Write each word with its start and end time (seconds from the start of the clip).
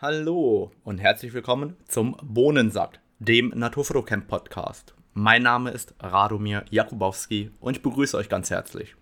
Hallo 0.00 0.70
und 0.84 0.98
herzlich 0.98 1.32
willkommen 1.32 1.76
zum 1.88 2.16
Bohnensack, 2.22 3.00
dem 3.18 3.48
Naturfotocamp 3.48 4.28
Podcast. 4.28 4.94
Mein 5.12 5.42
Name 5.42 5.72
ist 5.72 5.92
Radomir 5.98 6.64
Jakubowski 6.70 7.50
und 7.58 7.76
ich 7.76 7.82
begrüße 7.82 8.16
euch 8.16 8.28
ganz 8.28 8.48
herzlich. 8.48 8.94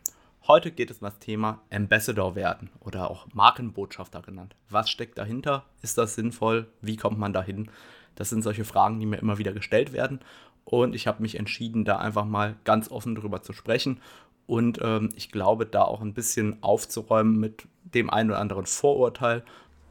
Heute 0.47 0.71
geht 0.71 0.91
es 0.91 1.03
um 1.03 1.05
das 1.05 1.19
Thema 1.19 1.61
Ambassador 1.71 2.35
werden 2.35 2.71
oder 2.81 3.11
auch 3.11 3.27
Markenbotschafter 3.35 4.23
genannt. 4.23 4.57
Was 4.71 4.89
steckt 4.89 5.19
dahinter? 5.19 5.67
Ist 5.83 5.99
das 5.99 6.15
sinnvoll? 6.15 6.67
Wie 6.81 6.97
kommt 6.97 7.19
man 7.19 7.35
dahin? 7.35 7.71
Das 8.15 8.31
sind 8.31 8.41
solche 8.41 8.65
Fragen, 8.65 8.99
die 8.99 9.05
mir 9.05 9.19
immer 9.19 9.37
wieder 9.37 9.53
gestellt 9.53 9.93
werden 9.93 10.21
und 10.65 10.95
ich 10.95 11.07
habe 11.07 11.21
mich 11.21 11.39
entschieden, 11.39 11.85
da 11.85 11.99
einfach 11.99 12.25
mal 12.25 12.57
ganz 12.65 12.91
offen 12.91 13.15
drüber 13.15 13.43
zu 13.43 13.53
sprechen 13.53 14.01
und 14.47 14.79
ähm, 14.83 15.11
ich 15.15 15.31
glaube, 15.31 15.67
da 15.67 15.83
auch 15.83 16.01
ein 16.01 16.15
bisschen 16.15 16.63
aufzuräumen 16.63 17.39
mit 17.39 17.69
dem 17.83 18.09
einen 18.09 18.31
oder 18.31 18.41
anderen 18.41 18.65
Vorurteil 18.65 19.45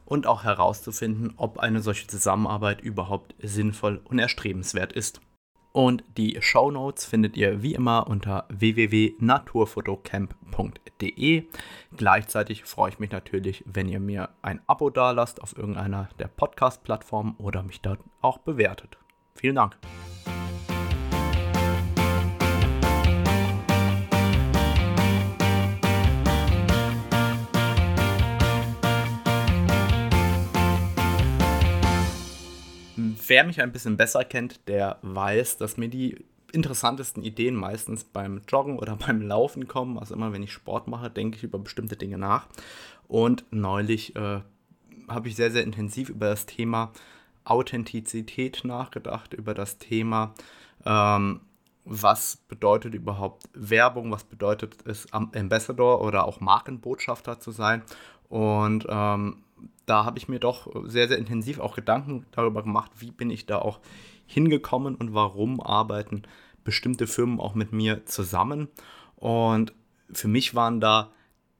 und 0.06 0.26
auch 0.26 0.44
herauszufinden, 0.44 1.34
ob 1.36 1.58
eine 1.58 1.82
solche 1.82 2.06
Zusammenarbeit 2.06 2.80
überhaupt 2.80 3.34
sinnvoll 3.42 4.00
und 4.04 4.18
erstrebenswert 4.18 4.94
ist. 4.94 5.20
Und 5.72 6.02
die 6.16 6.38
Show 6.40 6.70
Notes 6.70 7.04
findet 7.04 7.36
ihr 7.36 7.62
wie 7.62 7.74
immer 7.74 8.08
unter 8.08 8.46
www.naturfotocamp.de. 8.48 11.44
Gleichzeitig 11.94 12.64
freue 12.64 12.92
ich 12.92 12.98
mich 12.98 13.10
natürlich, 13.10 13.62
wenn 13.66 13.86
ihr 13.86 14.00
mir 14.00 14.30
ein 14.40 14.62
Abo 14.66 14.88
dalasst 14.88 15.42
auf 15.42 15.54
irgendeiner 15.54 16.08
der 16.18 16.28
Podcast-Plattformen 16.28 17.34
oder 17.36 17.62
mich 17.62 17.82
dort 17.82 18.00
auch 18.22 18.38
bewertet. 18.38 18.96
Vielen 19.34 19.56
Dank. 19.56 19.76
Wer 33.26 33.44
mich 33.44 33.60
ein 33.60 33.72
bisschen 33.72 33.96
besser 33.96 34.24
kennt, 34.24 34.68
der 34.68 34.98
weiß, 35.02 35.56
dass 35.56 35.76
mir 35.76 35.88
die 35.88 36.24
interessantesten 36.52 37.22
Ideen 37.22 37.54
meistens 37.54 38.04
beim 38.04 38.42
Joggen 38.48 38.78
oder 38.78 38.96
beim 39.06 39.20
Laufen 39.22 39.68
kommen. 39.68 39.98
Also 39.98 40.14
immer 40.14 40.32
wenn 40.32 40.42
ich 40.42 40.52
Sport 40.52 40.88
mache, 40.88 41.10
denke 41.10 41.36
ich 41.36 41.44
über 41.44 41.58
bestimmte 41.58 41.96
Dinge 41.96 42.18
nach. 42.18 42.46
Und 43.08 43.44
neulich 43.50 44.16
äh, 44.16 44.40
habe 45.08 45.28
ich 45.28 45.36
sehr, 45.36 45.50
sehr 45.50 45.62
intensiv 45.62 46.08
über 46.08 46.26
das 46.28 46.46
Thema 46.46 46.92
Authentizität 47.44 48.62
nachgedacht, 48.64 49.32
über 49.32 49.54
das 49.54 49.78
Thema, 49.78 50.34
ähm, 50.84 51.40
was 51.84 52.38
bedeutet 52.48 52.94
überhaupt 52.94 53.44
Werbung, 53.54 54.10
was 54.10 54.24
bedeutet 54.24 54.78
es, 54.84 55.12
Ambassador 55.12 56.00
oder 56.00 56.26
auch 56.26 56.40
Markenbotschafter 56.40 57.38
zu 57.38 57.52
sein. 57.52 57.82
Und 58.28 58.86
ähm, 58.88 59.44
da 59.86 60.04
habe 60.04 60.18
ich 60.18 60.28
mir 60.28 60.40
doch 60.40 60.68
sehr, 60.84 61.08
sehr 61.08 61.18
intensiv 61.18 61.60
auch 61.60 61.76
Gedanken 61.76 62.26
darüber 62.32 62.62
gemacht, 62.62 62.90
wie 62.98 63.10
bin 63.10 63.30
ich 63.30 63.46
da 63.46 63.58
auch 63.58 63.80
hingekommen 64.26 64.96
und 64.96 65.14
warum 65.14 65.60
arbeiten 65.60 66.22
bestimmte 66.64 67.06
Firmen 67.06 67.40
auch 67.40 67.54
mit 67.54 67.72
mir 67.72 68.04
zusammen. 68.06 68.68
Und 69.14 69.72
für 70.12 70.28
mich 70.28 70.54
waren 70.54 70.80
da 70.80 71.12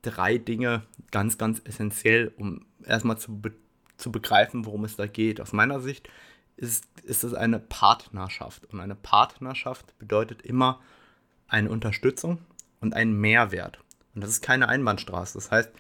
drei 0.03 0.39
Dinge 0.39 0.83
ganz, 1.11 1.39
ganz 1.39 1.63
essentiell, 1.65 2.33
um 2.37 2.67
erstmal 2.85 3.19
zu, 3.19 3.41
be 3.41 3.53
zu 3.97 4.13
begreifen, 4.13 4.67
worum 4.67 4.85
es 4.85 4.97
da 4.97 5.07
geht. 5.07 5.41
Aus 5.41 5.55
meiner 5.55 5.81
Sicht 5.81 6.11
ist, 6.57 6.85
ist 7.03 7.25
es 7.25 7.33
eine 7.33 7.59
Partnerschaft. 7.59 8.67
Und 8.67 8.81
eine 8.81 8.95
Partnerschaft 8.95 9.99
bedeutet 9.99 10.43
immer 10.43 10.81
eine 11.49 11.71
Unterstützung 11.71 12.39
und 12.81 12.93
einen 12.93 13.19
Mehrwert. 13.19 13.79
Und 14.15 14.23
das 14.23 14.31
ist 14.31 14.43
keine 14.43 14.69
Einbahnstraße. 14.69 15.39
Das 15.39 15.51
heißt, 15.51 15.71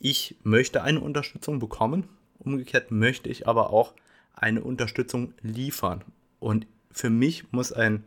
ich 0.00 0.34
möchte 0.42 0.82
eine 0.82 1.00
Unterstützung 1.00 1.60
bekommen, 1.60 2.08
umgekehrt 2.38 2.90
möchte 2.90 3.28
ich 3.28 3.46
aber 3.46 3.70
auch 3.70 3.94
eine 4.34 4.62
Unterstützung 4.62 5.34
liefern. 5.42 6.02
Und 6.40 6.66
für 6.90 7.10
mich 7.10 7.52
muss 7.52 7.70
ein, 7.70 8.04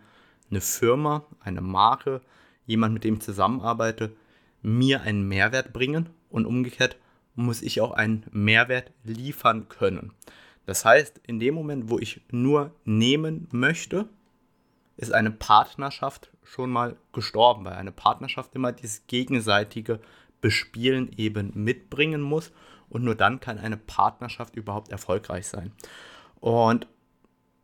eine 0.50 0.60
Firma, 0.60 1.24
eine 1.40 1.62
Marke, 1.62 2.22
jemand, 2.66 2.96
mit 2.96 3.04
dem 3.04 3.16
ich 3.16 3.22
zusammenarbeite, 3.22 4.12
mir 4.64 5.02
einen 5.02 5.28
Mehrwert 5.28 5.72
bringen 5.72 6.10
und 6.30 6.48
umgekehrt 6.48 6.98
muss 7.36 7.62
ich 7.62 7.80
auch 7.80 7.92
einen 7.92 8.26
Mehrwert 8.32 8.92
liefern 9.04 9.70
können. 9.70 10.14
Das 10.66 10.86
heißt, 10.86 11.22
in 11.28 11.40
dem 11.40 11.54
Moment, 11.54 11.90
wo 11.90 12.00
ich 12.00 12.22
nur 12.32 12.72
nehmen 12.86 13.48
möchte, 13.52 14.08
ist 14.98 15.14
eine 15.14 15.32
Partnerschaft 15.32 16.32
schon 16.44 16.72
mal 16.72 16.96
gestorben, 17.12 17.66
weil 17.66 17.74
eine 17.74 17.92
Partnerschaft 17.92 18.56
immer 18.56 18.72
dieses 18.72 19.06
gegenseitige 19.08 20.00
Bespielen 20.44 21.10
eben 21.16 21.52
mitbringen 21.56 22.22
muss. 22.22 22.52
Und 22.90 23.04
nur 23.04 23.16
dann 23.16 23.40
kann 23.40 23.58
eine 23.58 23.78
Partnerschaft 23.78 24.56
überhaupt 24.56 24.92
erfolgreich 24.92 25.48
sein. 25.48 25.72
Und 26.40 26.86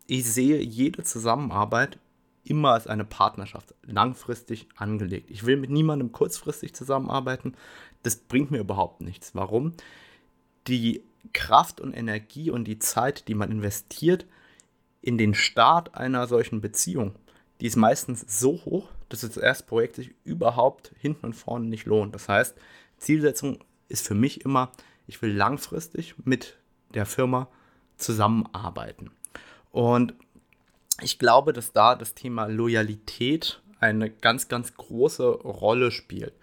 ich 0.08 0.26
sehe 0.26 0.60
jede 0.62 1.04
Zusammenarbeit 1.04 2.00
immer 2.46 2.72
als 2.72 2.88
eine 2.88 3.04
Partnerschaft, 3.04 3.76
langfristig 3.84 4.70
angelegt. 4.78 5.30
Ich 5.30 5.46
will 5.46 5.58
mit 5.58 5.70
niemandem 5.70 6.14
kurzfristig 6.14 6.74
zusammenarbeiten. 6.74 7.54
Das 8.02 8.16
bringt 8.16 8.50
mir 8.50 8.60
überhaupt 8.60 9.02
nichts. 9.02 9.36
Warum? 9.36 9.74
Die 10.68 11.04
Kraft 11.34 11.82
und 11.82 11.94
Energie 11.94 12.50
und 12.50 12.64
die 12.64 12.80
Zeit, 12.80 13.28
die 13.28 13.36
man 13.36 13.52
investiert 13.52 14.26
in 15.02 15.18
den 15.18 15.34
Start 15.34 15.96
einer 15.96 16.28
solchen 16.28 16.62
Beziehung, 16.62 17.14
die 17.60 17.68
ist 17.68 17.76
meistens 17.76 18.26
so 18.40 18.54
hoch, 18.64 18.88
dass 19.10 19.22
das 19.22 19.38
erste 19.38 19.66
Projekt 19.66 19.96
sich 19.96 20.14
überhaupt 20.24 20.94
hinten 21.00 21.26
und 21.26 21.34
vorne 21.34 21.66
nicht 21.66 21.86
lohnt. 21.86 22.16
Das 22.16 22.30
heißt, 22.30 22.56
Zielsetzung 22.98 23.60
ist 23.88 24.08
für 24.08 24.16
mich 24.16 24.46
immer, 24.46 24.72
ich 25.08 25.22
will 25.22 25.32
langfristig 25.32 26.16
mit 26.24 26.58
der 26.94 27.06
Firma 27.06 27.48
zusammenarbeiten. 27.98 29.12
Und 29.72 30.14
ich 31.02 31.20
glaube, 31.20 31.54
dass 31.54 31.74
da 31.74 31.96
das 31.96 32.14
Thema 32.14 32.46
Loyalität 32.46 33.62
eine 33.80 34.10
ganz, 34.10 34.48
ganz 34.48 34.76
große 34.76 35.28
Rolle 35.28 35.92
spielt. 35.92 36.34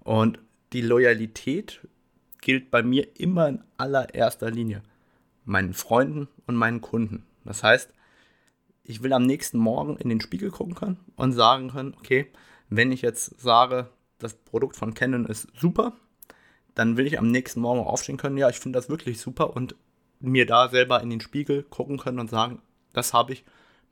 Und 0.00 0.38
die 0.72 0.80
Loyalität 0.80 1.80
gilt 2.40 2.70
bei 2.70 2.82
mir 2.82 3.08
immer 3.18 3.48
in 3.48 3.62
allererster 3.76 4.50
Linie 4.50 4.82
meinen 5.44 5.74
Freunden 5.74 6.28
und 6.46 6.56
meinen 6.56 6.80
Kunden. 6.80 7.24
Das 7.44 7.62
heißt, 7.62 7.90
ich 8.88 9.02
will 9.02 9.12
am 9.12 9.24
nächsten 9.24 9.58
Morgen 9.58 9.96
in 9.96 10.08
den 10.08 10.20
Spiegel 10.20 10.50
gucken 10.50 10.74
können 10.74 10.98
und 11.16 11.32
sagen 11.32 11.70
können, 11.70 11.94
okay, 11.98 12.26
wenn 12.68 12.92
ich 12.92 13.02
jetzt 13.02 13.40
sage, 13.40 13.88
das 14.18 14.34
Produkt 14.34 14.76
von 14.76 14.94
Canon 14.94 15.26
ist 15.26 15.48
super, 15.58 15.92
dann 16.74 16.96
will 16.96 17.06
ich 17.06 17.18
am 17.18 17.30
nächsten 17.30 17.60
Morgen 17.60 17.80
aufstehen 17.80 18.16
können, 18.16 18.38
ja, 18.38 18.48
ich 18.48 18.60
finde 18.60 18.78
das 18.78 18.88
wirklich 18.88 19.20
super 19.20 19.56
und 19.56 19.74
mir 20.20 20.46
da 20.46 20.68
selber 20.68 21.02
in 21.02 21.10
den 21.10 21.20
Spiegel 21.20 21.62
gucken 21.64 21.98
können 21.98 22.18
und 22.18 22.30
sagen, 22.30 22.62
das 22.92 23.12
habe 23.12 23.32
ich 23.32 23.44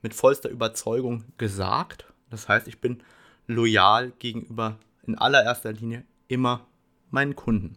mit 0.03 0.15
vollster 0.15 0.49
Überzeugung 0.49 1.25
gesagt. 1.39 2.07
Das 2.31 2.49
heißt, 2.49 2.69
ich 2.69 2.81
bin 2.81 3.03
loyal 3.47 4.13
gegenüber 4.19 4.79
in 5.07 5.17
allererster 5.17 5.73
Linie 5.73 6.05
immer 6.29 6.67
meinen 7.11 7.37
Kunden. 7.37 7.77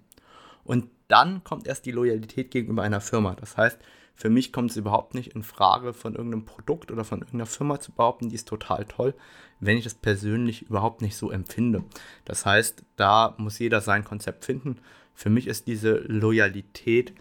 Und 0.63 0.89
dann 1.07 1.43
kommt 1.43 1.67
erst 1.67 1.85
die 1.85 1.91
Loyalität 1.91 2.51
gegenüber 2.51 2.83
einer 2.83 3.01
Firma. 3.01 3.35
Das 3.35 3.57
heißt, 3.57 3.79
für 4.17 4.31
mich 4.31 4.51
kommt 4.51 4.71
es 4.71 4.77
überhaupt 4.77 5.13
nicht 5.13 5.35
in 5.35 5.43
Frage, 5.43 5.93
von 5.93 6.15
irgendeinem 6.15 6.43
Produkt 6.43 6.91
oder 6.91 7.03
von 7.03 7.19
irgendeiner 7.19 7.45
Firma 7.45 7.79
zu 7.79 7.91
behaupten, 7.91 8.29
die 8.29 8.35
ist 8.35 8.47
total 8.47 8.85
toll, 8.85 9.13
wenn 9.59 9.77
ich 9.77 9.83
das 9.83 9.93
persönlich 9.93 10.63
überhaupt 10.63 11.03
nicht 11.03 11.15
so 11.15 11.29
empfinde. 11.29 11.83
Das 12.25 12.43
heißt, 12.43 12.83
da 12.95 13.35
muss 13.37 13.59
jeder 13.59 13.79
sein 13.79 14.03
Konzept 14.03 14.43
finden. 14.43 14.79
Für 15.13 15.29
mich 15.29 15.45
ist 15.45 15.67
diese 15.67 15.97
Loyalität 15.99 17.13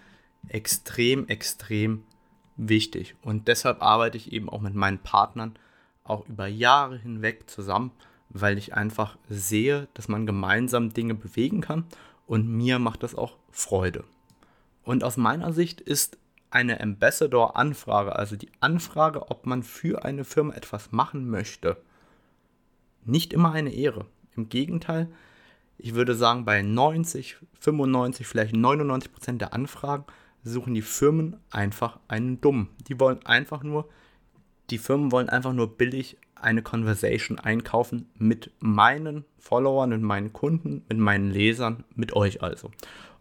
extrem, 0.48 1.28
extrem 1.28 2.04
wichtig. 2.56 3.14
Und 3.20 3.46
deshalb 3.46 3.82
arbeite 3.82 4.16
ich 4.16 4.32
eben 4.32 4.48
auch 4.48 4.62
mit 4.62 4.74
meinen 4.74 4.98
Partnern 4.98 5.58
auch 6.02 6.26
über 6.26 6.46
Jahre 6.46 6.96
hinweg 6.96 7.50
zusammen, 7.50 7.90
weil 8.30 8.56
ich 8.56 8.72
einfach 8.72 9.18
sehe, 9.28 9.88
dass 9.92 10.08
man 10.08 10.24
gemeinsam 10.24 10.94
Dinge 10.94 11.14
bewegen 11.14 11.60
kann 11.60 11.84
und 12.26 12.48
mir 12.48 12.78
macht 12.78 13.02
das 13.02 13.14
auch 13.14 13.36
Freude. 13.50 14.04
Und 14.82 15.04
aus 15.04 15.18
meiner 15.18 15.52
Sicht 15.52 15.82
ist 15.82 16.16
eine 16.50 16.80
Ambassador-Anfrage, 16.80 18.16
also 18.16 18.36
die 18.36 18.50
Anfrage, 18.60 19.30
ob 19.30 19.46
man 19.46 19.62
für 19.62 20.04
eine 20.04 20.24
Firma 20.24 20.54
etwas 20.54 20.92
machen 20.92 21.28
möchte, 21.28 21.76
nicht 23.04 23.32
immer 23.32 23.52
eine 23.52 23.72
Ehre. 23.72 24.06
Im 24.36 24.48
Gegenteil, 24.48 25.08
ich 25.78 25.94
würde 25.94 26.14
sagen, 26.14 26.44
bei 26.44 26.62
90, 26.62 27.36
95, 27.60 28.26
vielleicht 28.26 28.54
99 28.54 29.12
Prozent 29.12 29.40
der 29.40 29.52
Anfragen 29.52 30.04
suchen 30.42 30.74
die 30.74 30.82
Firmen 30.82 31.36
einfach 31.50 31.98
einen 32.08 32.40
Dumm. 32.40 32.68
Die 32.88 32.98
wollen 33.00 33.24
einfach 33.26 33.62
nur, 33.62 33.88
die 34.70 34.78
Firmen 34.78 35.12
wollen 35.12 35.28
einfach 35.28 35.52
nur 35.52 35.76
billig 35.76 36.18
eine 36.34 36.62
Conversation 36.62 37.38
einkaufen 37.38 38.08
mit 38.14 38.50
meinen 38.60 39.24
Followern, 39.38 39.90
mit 39.90 40.02
meinen 40.02 40.32
Kunden, 40.32 40.84
mit 40.88 40.98
meinen 40.98 41.30
Lesern, 41.30 41.84
mit 41.94 42.14
euch 42.14 42.42
also. 42.42 42.70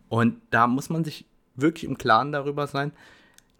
Und 0.10 0.42
da 0.50 0.68
muss 0.68 0.90
man 0.90 1.04
sich 1.04 1.26
wirklich 1.56 1.84
im 1.84 1.98
Klaren 1.98 2.32
darüber 2.32 2.68
sein, 2.68 2.92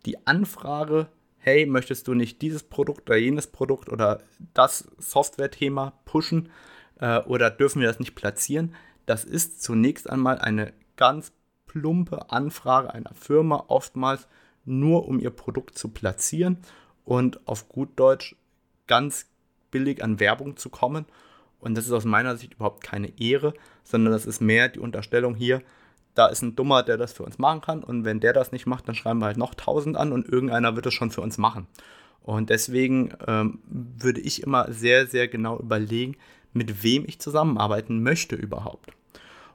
die 0.06 0.26
Anfrage, 0.28 1.08
hey, 1.38 1.66
möchtest 1.66 2.08
du 2.08 2.14
nicht 2.14 2.42
dieses 2.42 2.64
Produkt 2.64 3.10
oder 3.10 3.18
jenes 3.18 3.48
Produkt 3.48 3.90
oder 3.90 4.22
das 4.54 4.88
Software-Thema 4.98 5.94
pushen 6.06 6.50
äh, 7.00 7.20
oder 7.20 7.52
dürfen 7.52 7.82
wir 7.82 7.88
das 7.88 8.00
nicht 8.00 8.16
platzieren? 8.16 8.76
Das 9.06 9.24
ist 9.24 9.62
zunächst 9.62 10.10
einmal 10.10 10.40
eine 10.40 10.74
ganz 10.96 11.32
plumpe 11.68 12.32
Anfrage 12.32 12.94
einer 12.94 13.14
Firma, 13.14 13.66
oftmals 13.68 14.28
nur 14.64 15.08
um 15.08 15.20
ihr 15.20 15.30
Produkt 15.30 15.78
zu 15.78 15.90
platzieren 15.90 16.58
und 17.04 17.48
auf 17.48 17.70
gut 17.70 17.90
Deutsch 18.00 18.36
ganz 18.88 19.28
billig 19.72 20.04
an 20.04 20.20
Werbung 20.20 20.58
zu 20.58 20.70
kommen. 20.70 21.06
Und 21.60 21.76
das 21.76 21.86
ist 21.86 21.92
aus 21.92 22.06
meiner 22.06 22.38
Sicht 22.38 22.54
überhaupt 22.54 22.84
keine 22.84 23.20
Ehre, 23.20 23.54
sondern 23.84 24.14
das 24.14 24.26
ist 24.26 24.42
mehr 24.42 24.70
die 24.70 24.80
Unterstellung 24.80 25.36
hier, 25.36 25.62
da 26.16 26.28
ist 26.28 26.42
ein 26.42 26.56
Dummer, 26.56 26.82
der 26.82 26.98
das 26.98 27.14
für 27.14 27.24
uns 27.24 27.38
machen 27.38 27.62
kann. 27.62 27.84
Und 27.84 28.06
wenn 28.06 28.20
der 28.20 28.34
das 28.34 28.52
nicht 28.52 28.66
macht, 28.66 28.88
dann 28.88 28.96
schreiben 28.96 29.20
wir 29.20 29.28
halt 29.28 29.38
noch 29.38 29.52
1000 29.52 29.96
an 29.98 30.12
und 30.12 30.28
irgendeiner 30.28 30.76
wird 30.76 30.88
es 30.88 30.94
schon 30.94 31.12
für 31.12 31.22
uns 31.22 31.38
machen. 31.38 31.68
Und 32.24 32.50
deswegen 32.50 33.14
ähm, 33.28 33.60
würde 33.68 34.22
ich 34.22 34.42
immer 34.42 34.72
sehr, 34.72 35.06
sehr 35.06 35.28
genau 35.28 35.60
überlegen, 35.60 36.18
mit 36.54 36.84
wem 36.84 37.06
ich 37.06 37.20
zusammenarbeiten 37.20 38.02
möchte 38.02 38.36
überhaupt. 38.36 38.92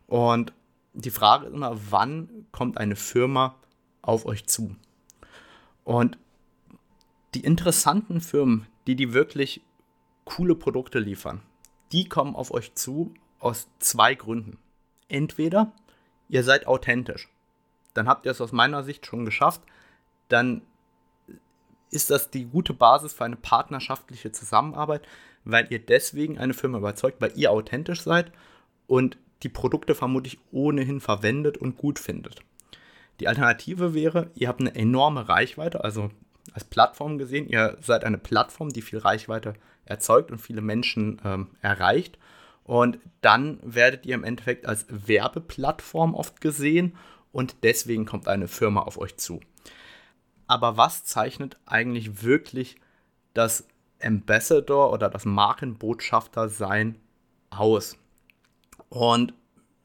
Und 0.07 0.53
die 0.93 1.11
Frage 1.11 1.47
ist 1.47 1.55
immer, 1.55 1.77
wann 1.91 2.47
kommt 2.53 2.79
eine 2.79 2.95
Firma 2.97 3.57
auf 4.03 4.27
euch 4.27 4.47
zu? 4.47 4.77
Und 5.83 6.19
die 7.35 7.41
interessanten 7.41 8.21
Firmen, 8.21 8.67
die 8.87 8.97
die 8.97 9.15
wirklich 9.15 9.63
coole 10.25 10.55
Produkte 10.55 10.99
liefern, 10.99 11.41
die 11.93 12.09
kommen 12.09 12.37
auf 12.37 12.53
euch 12.53 12.75
zu 12.75 13.15
aus 13.39 13.69
zwei 13.79 14.15
Gründen. 14.15 14.59
Entweder 15.09 15.73
ihr 16.31 16.45
seid 16.45 16.67
authentisch. 16.67 17.29
Dann 17.95 18.09
habt 18.09 18.25
ihr 18.25 18.33
es 18.33 18.41
aus 18.41 18.53
meiner 18.53 18.83
Sicht 18.83 19.05
schon 19.07 19.25
geschafft. 19.25 19.63
Dann 20.29 20.63
ist 21.91 22.11
das 22.11 22.31
die 22.31 22.45
gute 22.45 22.73
Basis 22.73 23.13
für 23.13 23.25
eine 23.25 23.37
partnerschaftliche 23.37 24.31
Zusammenarbeit, 24.31 25.07
weil 25.45 25.67
ihr 25.71 25.85
deswegen 25.85 26.39
eine 26.39 26.55
Firma 26.55 26.79
überzeugt, 26.79 27.21
weil 27.21 27.33
ihr 27.35 27.51
authentisch 27.51 28.03
seid 28.03 28.33
und 28.87 29.19
die 29.43 29.49
Produkte 29.49 29.95
vermutlich 29.95 30.39
ohnehin 30.53 31.01
verwendet 31.01 31.59
und 31.59 31.77
gut 31.77 31.99
findet. 31.99 32.43
Die 33.19 33.29
Alternative 33.29 33.93
wäre, 33.93 34.31
ihr 34.35 34.49
habt 34.49 34.61
eine 34.61 34.75
enorme 34.75 35.29
Reichweite, 35.29 35.83
also 35.83 36.11
als 36.53 36.65
Plattform 36.65 37.19
gesehen, 37.19 37.49
ihr 37.49 37.77
seid 37.81 38.05
eine 38.05 38.19
Plattform, 38.19 38.71
die 38.71 38.83
viel 38.83 38.99
Reichweite 38.99 39.55
erzeugt 39.85 40.31
und 40.31 40.39
viele 40.39 40.61
Menschen 40.61 41.21
ähm, 41.25 41.49
erreicht. 41.61 42.19
Und 42.65 42.99
dann 43.21 43.59
werdet 43.63 44.07
ihr 44.07 44.15
im 44.15 44.25
Endeffekt 44.25 44.67
als 44.67 44.87
Werbeplattform 44.89 46.15
oft 46.15 46.41
gesehen 46.41 46.97
und 47.33 47.57
deswegen 47.63 48.07
kommt 48.07 48.29
eine 48.29 48.49
Firma 48.49 48.83
auf 48.83 48.99
euch 48.99 49.17
zu. 49.17 49.41
Aber 50.47 50.77
was 50.77 51.05
zeichnet 51.05 51.59
eigentlich 51.67 52.23
wirklich 52.23 52.77
das 53.35 53.69
Ambassador 54.03 54.93
oder 54.93 55.09
das 55.09 55.25
Markenbotschafter 55.25 56.49
sein 56.49 56.97
aus? 57.51 57.97
Und 58.89 59.35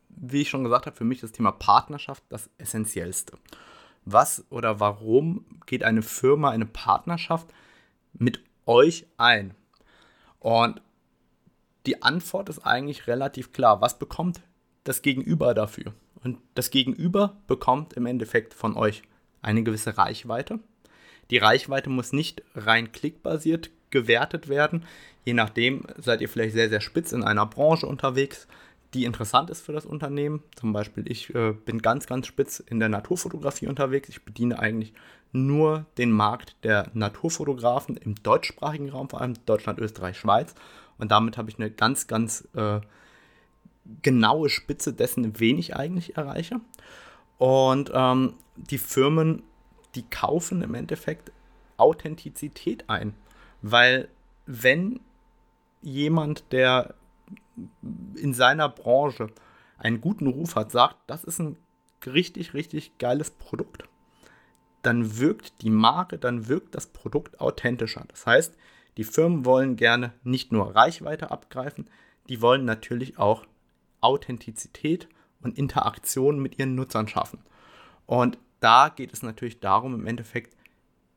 wie 0.09 0.41
ich 0.41 0.49
schon 0.49 0.63
gesagt 0.63 0.85
habe, 0.85 0.95
für 0.95 1.03
mich 1.03 1.17
ist 1.17 1.23
das 1.23 1.31
Thema 1.33 1.51
Partnerschaft 1.51 2.23
das 2.29 2.49
Essentiellste. 2.57 3.37
Was 4.05 4.45
oder 4.49 4.79
warum 4.79 5.45
geht 5.65 5.83
eine 5.83 6.01
Firma 6.01 6.49
eine 6.49 6.65
Partnerschaft 6.65 7.47
mit 8.13 8.41
euch 8.65 9.07
ein? 9.17 9.53
Und 10.39 10.81
die 11.85 12.01
Antwort 12.01 12.49
ist 12.49 12.59
eigentlich 12.59 13.07
relativ 13.07 13.51
klar. 13.51 13.81
Was 13.81 13.99
bekommt 13.99 14.41
das 14.83 15.01
Gegenüber 15.01 15.53
dafür? 15.53 15.93
Und 16.23 16.39
das 16.55 16.71
Gegenüber 16.71 17.37
bekommt 17.47 17.93
im 17.93 18.05
Endeffekt 18.05 18.53
von 18.53 18.75
euch 18.75 19.03
eine 19.41 19.63
gewisse 19.63 19.97
Reichweite. 19.97 20.59
Die 21.29 21.37
Reichweite 21.37 21.89
muss 21.89 22.13
nicht 22.13 22.43
rein 22.55 22.91
klickbasiert 22.91 23.69
gewertet 23.91 24.49
werden. 24.49 24.83
Je 25.23 25.33
nachdem 25.33 25.83
seid 25.97 26.21
ihr 26.21 26.29
vielleicht 26.29 26.53
sehr, 26.53 26.69
sehr 26.69 26.81
spitz 26.81 27.11
in 27.11 27.23
einer 27.23 27.45
Branche 27.45 27.87
unterwegs, 27.87 28.47
die 28.93 29.05
interessant 29.05 29.49
ist 29.49 29.61
für 29.61 29.73
das 29.73 29.85
Unternehmen. 29.85 30.43
Zum 30.55 30.73
Beispiel, 30.73 31.09
ich 31.11 31.33
äh, 31.35 31.53
bin 31.53 31.81
ganz, 31.81 32.07
ganz 32.07 32.27
spitz 32.27 32.59
in 32.59 32.79
der 32.79 32.89
Naturfotografie 32.89 33.67
unterwegs. 33.67 34.09
Ich 34.09 34.23
bediene 34.23 34.59
eigentlich 34.59 34.93
nur 35.31 35.85
den 35.97 36.11
Markt 36.11 36.55
der 36.63 36.89
Naturfotografen 36.93 37.97
im 37.97 38.15
deutschsprachigen 38.15 38.89
Raum, 38.89 39.09
vor 39.09 39.21
allem 39.21 39.33
Deutschland, 39.45 39.79
Österreich, 39.79 40.17
Schweiz. 40.17 40.55
Und 40.97 41.11
damit 41.11 41.37
habe 41.37 41.49
ich 41.49 41.57
eine 41.57 41.71
ganz, 41.71 42.07
ganz 42.07 42.47
äh, 42.55 42.81
genaue 44.01 44.49
Spitze 44.49 44.93
dessen, 44.93 45.39
wen 45.39 45.57
ich 45.57 45.75
eigentlich 45.75 46.17
erreiche. 46.17 46.61
Und 47.37 47.91
ähm, 47.93 48.33
die 48.55 48.77
Firmen, 48.77 49.43
die 49.95 50.03
kaufen 50.03 50.61
im 50.61 50.73
Endeffekt 50.73 51.31
Authentizität 51.77 52.89
ein. 52.89 53.13
Weil 53.61 54.09
wenn 54.45 54.99
jemand, 55.81 56.51
der 56.51 56.95
in 58.15 58.33
seiner 58.33 58.69
Branche 58.69 59.27
einen 59.77 60.01
guten 60.01 60.27
Ruf 60.27 60.55
hat, 60.55 60.71
sagt, 60.71 60.97
das 61.07 61.23
ist 61.23 61.39
ein 61.39 61.57
richtig, 62.05 62.53
richtig 62.53 62.97
geiles 62.97 63.31
Produkt, 63.31 63.83
dann 64.81 65.17
wirkt 65.17 65.61
die 65.61 65.69
Marke, 65.69 66.17
dann 66.17 66.47
wirkt 66.47 66.75
das 66.75 66.87
Produkt 66.87 67.39
authentischer. 67.39 68.05
Das 68.07 68.25
heißt, 68.25 68.55
die 68.97 69.03
Firmen 69.03 69.45
wollen 69.45 69.75
gerne 69.75 70.13
nicht 70.23 70.51
nur 70.51 70.75
Reichweite 70.75 71.31
abgreifen, 71.31 71.89
die 72.29 72.41
wollen 72.41 72.65
natürlich 72.65 73.17
auch 73.17 73.45
Authentizität 74.01 75.07
und 75.41 75.57
Interaktion 75.57 76.39
mit 76.39 76.59
ihren 76.59 76.75
Nutzern 76.75 77.07
schaffen. 77.07 77.39
Und 78.05 78.37
da 78.59 78.89
geht 78.89 79.13
es 79.13 79.21
natürlich 79.21 79.59
darum, 79.59 79.93
im 79.95 80.07
Endeffekt 80.07 80.55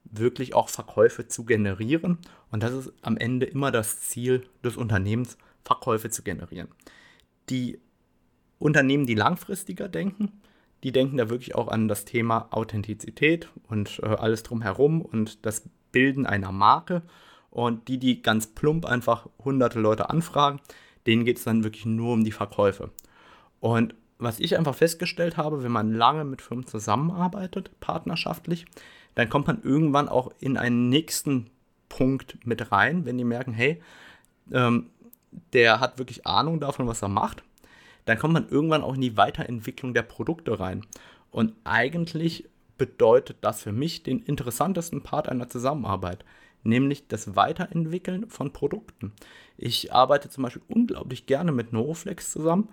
wirklich 0.04 0.54
auch 0.54 0.68
Verkäufe 0.68 1.28
zu 1.28 1.44
generieren. 1.44 2.18
Und 2.50 2.62
das 2.62 2.72
ist 2.72 2.92
am 3.02 3.16
Ende 3.16 3.46
immer 3.46 3.70
das 3.70 4.00
Ziel 4.00 4.46
des 4.64 4.76
Unternehmens, 4.76 5.36
Verkäufe 5.64 6.10
zu 6.10 6.22
generieren. 6.22 6.68
Die 7.50 7.78
Unternehmen, 8.58 9.06
die 9.06 9.14
langfristiger 9.14 9.88
denken, 9.88 10.40
die 10.82 10.92
denken 10.92 11.16
da 11.16 11.28
wirklich 11.28 11.54
auch 11.54 11.68
an 11.68 11.88
das 11.88 12.04
Thema 12.04 12.48
Authentizität 12.50 13.48
und 13.68 14.00
äh, 14.02 14.06
alles 14.06 14.42
drumherum 14.42 15.02
und 15.02 15.44
das 15.44 15.68
Bilden 15.92 16.26
einer 16.26 16.52
Marke. 16.52 17.02
Und 17.58 17.88
die, 17.88 17.98
die 17.98 18.22
ganz 18.22 18.46
plump 18.46 18.86
einfach 18.86 19.26
hunderte 19.44 19.80
Leute 19.80 20.10
anfragen, 20.10 20.60
denen 21.08 21.24
geht 21.24 21.38
es 21.38 21.44
dann 21.44 21.64
wirklich 21.64 21.86
nur 21.86 22.12
um 22.12 22.22
die 22.22 22.30
Verkäufe. 22.30 22.90
Und 23.58 23.96
was 24.18 24.38
ich 24.38 24.56
einfach 24.56 24.76
festgestellt 24.76 25.36
habe, 25.36 25.64
wenn 25.64 25.72
man 25.72 25.92
lange 25.92 26.24
mit 26.24 26.40
Firmen 26.40 26.68
zusammenarbeitet, 26.68 27.72
partnerschaftlich, 27.80 28.64
dann 29.16 29.28
kommt 29.28 29.48
man 29.48 29.60
irgendwann 29.64 30.08
auch 30.08 30.30
in 30.38 30.56
einen 30.56 30.88
nächsten 30.88 31.50
Punkt 31.88 32.38
mit 32.46 32.70
rein, 32.70 33.04
wenn 33.06 33.18
die 33.18 33.24
merken, 33.24 33.54
hey, 33.54 33.82
ähm, 34.52 34.90
der 35.52 35.80
hat 35.80 35.98
wirklich 35.98 36.28
Ahnung 36.28 36.60
davon, 36.60 36.86
was 36.86 37.02
er 37.02 37.08
macht, 37.08 37.42
dann 38.04 38.20
kommt 38.20 38.34
man 38.34 38.48
irgendwann 38.48 38.84
auch 38.84 38.94
in 38.94 39.00
die 39.00 39.16
Weiterentwicklung 39.16 39.94
der 39.94 40.02
Produkte 40.02 40.60
rein. 40.60 40.86
Und 41.32 41.54
eigentlich 41.64 42.48
bedeutet 42.76 43.38
das 43.40 43.62
für 43.62 43.72
mich 43.72 44.04
den 44.04 44.20
interessantesten 44.20 45.02
Part 45.02 45.28
einer 45.28 45.48
Zusammenarbeit, 45.48 46.24
nämlich 46.62 47.08
das 47.08 47.36
Weiterentwickeln 47.36 48.28
von 48.28 48.52
Produkten. 48.52 49.12
Ich 49.56 49.92
arbeite 49.92 50.28
zum 50.28 50.44
Beispiel 50.44 50.62
unglaublich 50.68 51.26
gerne 51.26 51.52
mit 51.52 51.72
Noroflex 51.72 52.32
zusammen, 52.32 52.68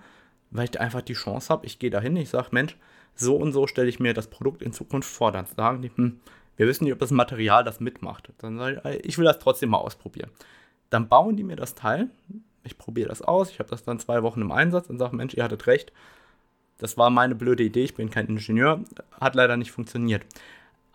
weil 0.51 0.65
ich 0.65 0.71
da 0.71 0.79
einfach 0.79 1.01
die 1.01 1.13
Chance 1.13 1.49
habe, 1.49 1.65
ich 1.65 1.79
gehe 1.79 1.89
da 1.89 1.99
hin, 1.99 2.15
ich 2.15 2.29
sage, 2.29 2.49
Mensch, 2.51 2.77
so 3.15 3.35
und 3.35 3.53
so 3.53 3.67
stelle 3.67 3.89
ich 3.89 3.99
mir 3.99 4.13
das 4.13 4.27
Produkt 4.27 4.61
in 4.61 4.73
Zukunft 4.73 5.09
vor. 5.09 5.31
Dann 5.31 5.45
sagen 5.45 5.81
die, 5.81 5.91
hm, 5.95 6.19
wir 6.57 6.67
wissen 6.67 6.83
nicht, 6.83 6.93
ob 6.93 6.99
das 6.99 7.11
Material 7.11 7.63
das 7.63 7.79
mitmacht. 7.79 8.31
Dann 8.39 8.57
sage 8.57 8.81
ich, 8.97 9.05
ich 9.05 9.17
will 9.17 9.25
das 9.25 9.39
trotzdem 9.39 9.69
mal 9.69 9.77
ausprobieren. 9.77 10.29
Dann 10.89 11.09
bauen 11.09 11.35
die 11.35 11.43
mir 11.43 11.55
das 11.55 11.75
Teil, 11.75 12.09
ich 12.63 12.77
probiere 12.77 13.09
das 13.09 13.21
aus, 13.21 13.49
ich 13.49 13.59
habe 13.59 13.69
das 13.69 13.83
dann 13.83 13.99
zwei 13.99 14.23
Wochen 14.23 14.41
im 14.41 14.51
Einsatz 14.51 14.89
und 14.89 14.97
sage, 14.97 15.15
Mensch, 15.15 15.33
ihr 15.33 15.43
hattet 15.43 15.67
recht, 15.67 15.91
das 16.77 16.97
war 16.97 17.09
meine 17.09 17.35
blöde 17.35 17.63
Idee, 17.63 17.83
ich 17.83 17.95
bin 17.95 18.09
kein 18.09 18.27
Ingenieur, 18.27 18.83
hat 19.19 19.35
leider 19.35 19.57
nicht 19.57 19.71
funktioniert. 19.71 20.25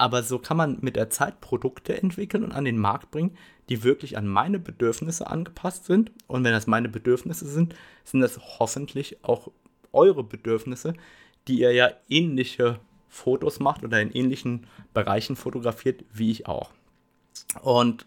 Aber 0.01 0.23
so 0.23 0.39
kann 0.39 0.57
man 0.57 0.79
mit 0.81 0.97
der 0.97 1.11
Zeit 1.11 1.43
Produkte 1.43 2.01
entwickeln 2.03 2.43
und 2.43 2.53
an 2.53 2.65
den 2.65 2.79
Markt 2.79 3.11
bringen, 3.11 3.37
die 3.69 3.85
wirklich 3.85 4.17
an 4.17 4.27
meine 4.27 4.59
Bedürfnisse 4.59 5.27
angepasst 5.27 5.85
sind. 5.85 6.11
Und 6.27 6.43
wenn 6.43 6.53
das 6.53 6.67
meine 6.67 6.89
Bedürfnisse 6.89 7.47
sind, 7.47 7.75
sind 8.05 8.23
das 8.23 8.39
hoffentlich 8.59 9.23
auch 9.23 9.51
eure 9.93 10.25
Bedürfnisse, 10.25 10.95
die 11.49 11.61
ihr 11.61 11.73
ja 11.73 11.91
ähnliche 12.09 12.81
Fotos 13.11 13.61
macht 13.61 13.85
oder 13.85 14.01
in 14.01 14.11
ähnlichen 14.11 14.67
Bereichen 14.95 15.37
fotografiert 15.37 16.03
wie 16.15 16.31
ich 16.31 16.47
auch. 16.47 16.71
Und 17.61 18.07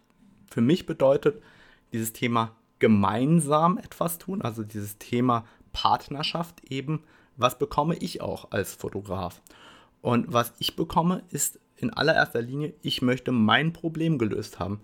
für 0.50 0.62
mich 0.62 0.88
bedeutet 0.88 1.44
dieses 1.92 2.12
Thema 2.12 2.56
gemeinsam 2.80 3.78
etwas 3.78 4.18
tun, 4.18 4.42
also 4.42 4.64
dieses 4.64 4.98
Thema 4.98 5.46
Partnerschaft 5.74 6.64
eben, 6.72 7.04
was 7.38 7.60
bekomme 7.60 7.96
ich 7.98 8.20
auch 8.20 8.50
als 8.50 8.74
Fotograf? 8.74 9.44
Und 10.02 10.34
was 10.34 10.54
ich 10.58 10.76
bekomme, 10.76 11.24
ist 11.30 11.60
in 11.84 11.92
allererster 11.92 12.42
Linie, 12.42 12.74
ich 12.82 13.02
möchte 13.02 13.32
mein 13.32 13.74
Problem 13.74 14.18
gelöst 14.18 14.60
haben. 14.60 14.80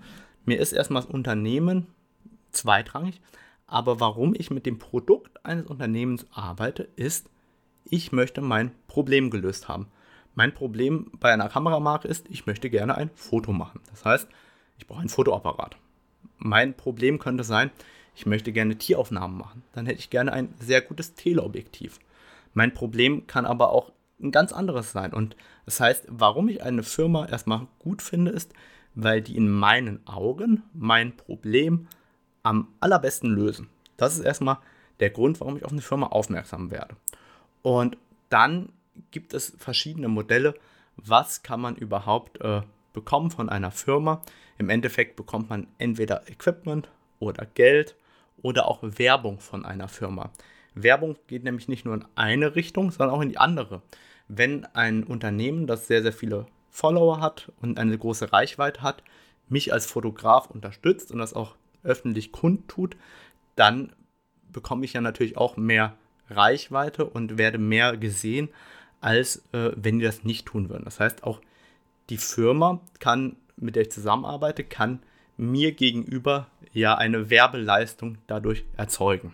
Mir 0.46 0.60
ist 0.60 0.74
erstmal 0.74 1.02
das 1.02 1.12
Unternehmen 1.12 1.88
zweitrangig, 2.52 3.22
aber 3.66 4.00
warum 4.00 4.36
ich 4.38 4.52
mit 4.52 4.66
dem 4.66 4.80
Produkt 4.80 5.46
eines 5.46 5.66
Unternehmens 5.66 6.28
arbeite, 6.32 6.90
ist, 6.96 7.30
ich 7.86 8.12
möchte 8.12 8.42
mein 8.42 8.72
Problem 8.88 9.30
gelöst 9.30 9.68
haben. 9.68 9.88
Mein 10.36 10.54
Problem 10.54 11.12
bei 11.20 11.34
einer 11.34 11.50
Kameramarke 11.50 12.08
ist, 12.08 12.30
ich 12.30 12.46
möchte 12.46 12.70
gerne 12.70 12.96
ein 12.96 13.10
Foto 13.16 13.52
machen. 13.52 13.82
Das 13.90 14.06
heißt, 14.06 14.28
ich 14.78 14.88
brauche 14.88 15.00
einen 15.00 15.10
Fotoapparat. 15.10 15.78
Mein 16.38 16.74
Problem 16.76 17.20
könnte 17.20 17.44
sein, 17.44 17.72
ich 18.16 18.26
möchte 18.26 18.52
gerne 18.52 18.78
Tieraufnahmen 18.78 19.38
machen. 19.38 19.64
Dann 19.74 19.86
hätte 19.86 20.00
ich 20.00 20.10
gerne 20.10 20.34
ein 20.34 20.54
sehr 20.60 20.82
gutes 20.82 21.14
Teleobjektiv. 21.14 22.00
Mein 22.54 22.74
Problem 22.74 23.28
kann 23.28 23.46
aber 23.46 23.72
auch 23.72 23.92
ein 24.22 24.32
ganz 24.32 24.52
anderes 24.52 24.92
sein. 24.92 25.14
Und 25.14 25.36
das 25.66 25.80
heißt, 25.80 26.06
warum 26.10 26.50
ich 26.50 26.64
eine 26.64 26.84
Firma 26.84 27.26
erstmal 27.26 27.68
gut 27.80 28.02
finde, 28.02 28.32
ist, 28.32 28.54
weil 28.96 29.22
die 29.22 29.38
in 29.38 29.50
meinen 29.50 30.06
Augen 30.08 30.64
mein 30.74 31.16
Problem 31.16 31.88
am 32.44 32.70
allerbesten 32.80 33.30
lösen. 33.30 33.70
Das 33.98 34.18
ist 34.18 34.24
erstmal 34.24 34.58
der 35.00 35.10
Grund, 35.10 35.40
warum 35.40 35.58
ich 35.58 35.66
auf 35.66 35.72
eine 35.72 35.82
Firma 35.82 36.08
aufmerksam 36.08 36.72
werde. 36.72 36.96
Und 37.62 37.98
dann 38.30 38.70
gibt 39.12 39.34
es 39.34 39.54
verschiedene 39.58 40.08
Modelle, 40.08 40.56
was 40.96 41.44
kann 41.44 41.62
man 41.62 41.76
überhaupt 41.76 42.42
äh, 42.42 42.62
bekommen 42.94 43.32
von 43.32 43.50
einer 43.50 43.72
Firma. 43.72 44.22
Im 44.58 44.70
Endeffekt 44.70 45.16
bekommt 45.16 45.50
man 45.50 45.68
entweder 45.78 46.28
Equipment 46.30 46.90
oder 47.20 47.46
Geld 47.46 47.96
oder 48.42 48.68
auch 48.68 48.80
Werbung 48.82 49.40
von 49.40 49.66
einer 49.66 49.88
Firma. 49.88 50.32
Werbung 50.84 51.16
geht 51.28 51.44
nämlich 51.44 51.68
nicht 51.68 51.86
nur 51.86 51.96
in 51.96 52.06
eine 52.16 52.56
Richtung, 52.56 52.92
sondern 52.92 53.16
auch 53.16 53.22
in 53.22 53.30
die 53.30 53.38
andere. 53.38 53.82
Wenn 54.28 54.66
ein 54.66 55.04
Unternehmen, 55.04 55.68
das 55.68 55.88
sehr, 55.88 56.02
sehr 56.02 56.14
viele 56.14 56.46
Follower 56.70 57.20
hat 57.20 57.52
und 57.62 57.80
eine 57.80 57.98
große 57.98 58.32
Reichweite 58.32 58.82
hat, 58.82 59.04
mich 59.48 59.74
als 59.74 59.86
Fotograf 59.86 60.50
unterstützt 60.50 61.12
und 61.12 61.18
das 61.18 61.34
auch 61.34 61.56
öffentlich 61.84 62.32
kundtut, 62.32 62.96
dann 63.56 63.94
bekomme 64.52 64.86
ich 64.86 64.94
ja 64.94 65.02
natürlich 65.02 65.38
auch 65.38 65.58
mehr 65.58 65.96
Reichweite 66.30 67.06
und 67.06 67.38
werde 67.38 67.58
mehr 67.58 67.98
gesehen, 67.98 68.50
als 69.02 69.44
äh, 69.54 69.72
wenn 69.76 70.00
die 70.00 70.06
das 70.06 70.24
nicht 70.24 70.46
tun 70.46 70.70
würden. 70.70 70.86
Das 70.86 71.00
heißt, 71.00 71.24
auch 71.24 71.42
die 72.10 72.18
Firma 72.18 72.82
kann, 73.00 73.36
mit 73.56 73.76
der 73.76 73.84
ich 73.84 73.92
zusammenarbeite, 73.92 74.64
kann 74.64 75.00
mir 75.38 75.72
gegenüber 75.72 76.48
ja 76.74 76.96
eine 76.96 77.30
Werbeleistung 77.30 78.18
dadurch 78.28 78.66
erzeugen. 78.78 79.34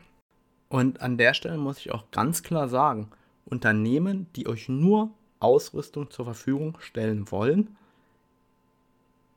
Und 0.70 1.02
an 1.02 1.18
der 1.18 1.34
Stelle 1.34 1.58
muss 1.58 1.80
ich 1.80 1.92
auch 1.92 2.10
ganz 2.12 2.44
klar 2.44 2.68
sagen, 2.68 3.12
Unternehmen, 3.46 4.28
die 4.36 4.48
euch 4.48 4.68
nur 4.68 5.12
Ausrüstung 5.40 6.10
zur 6.10 6.26
Verfügung 6.26 6.78
stellen 6.80 7.30
wollen, 7.32 7.76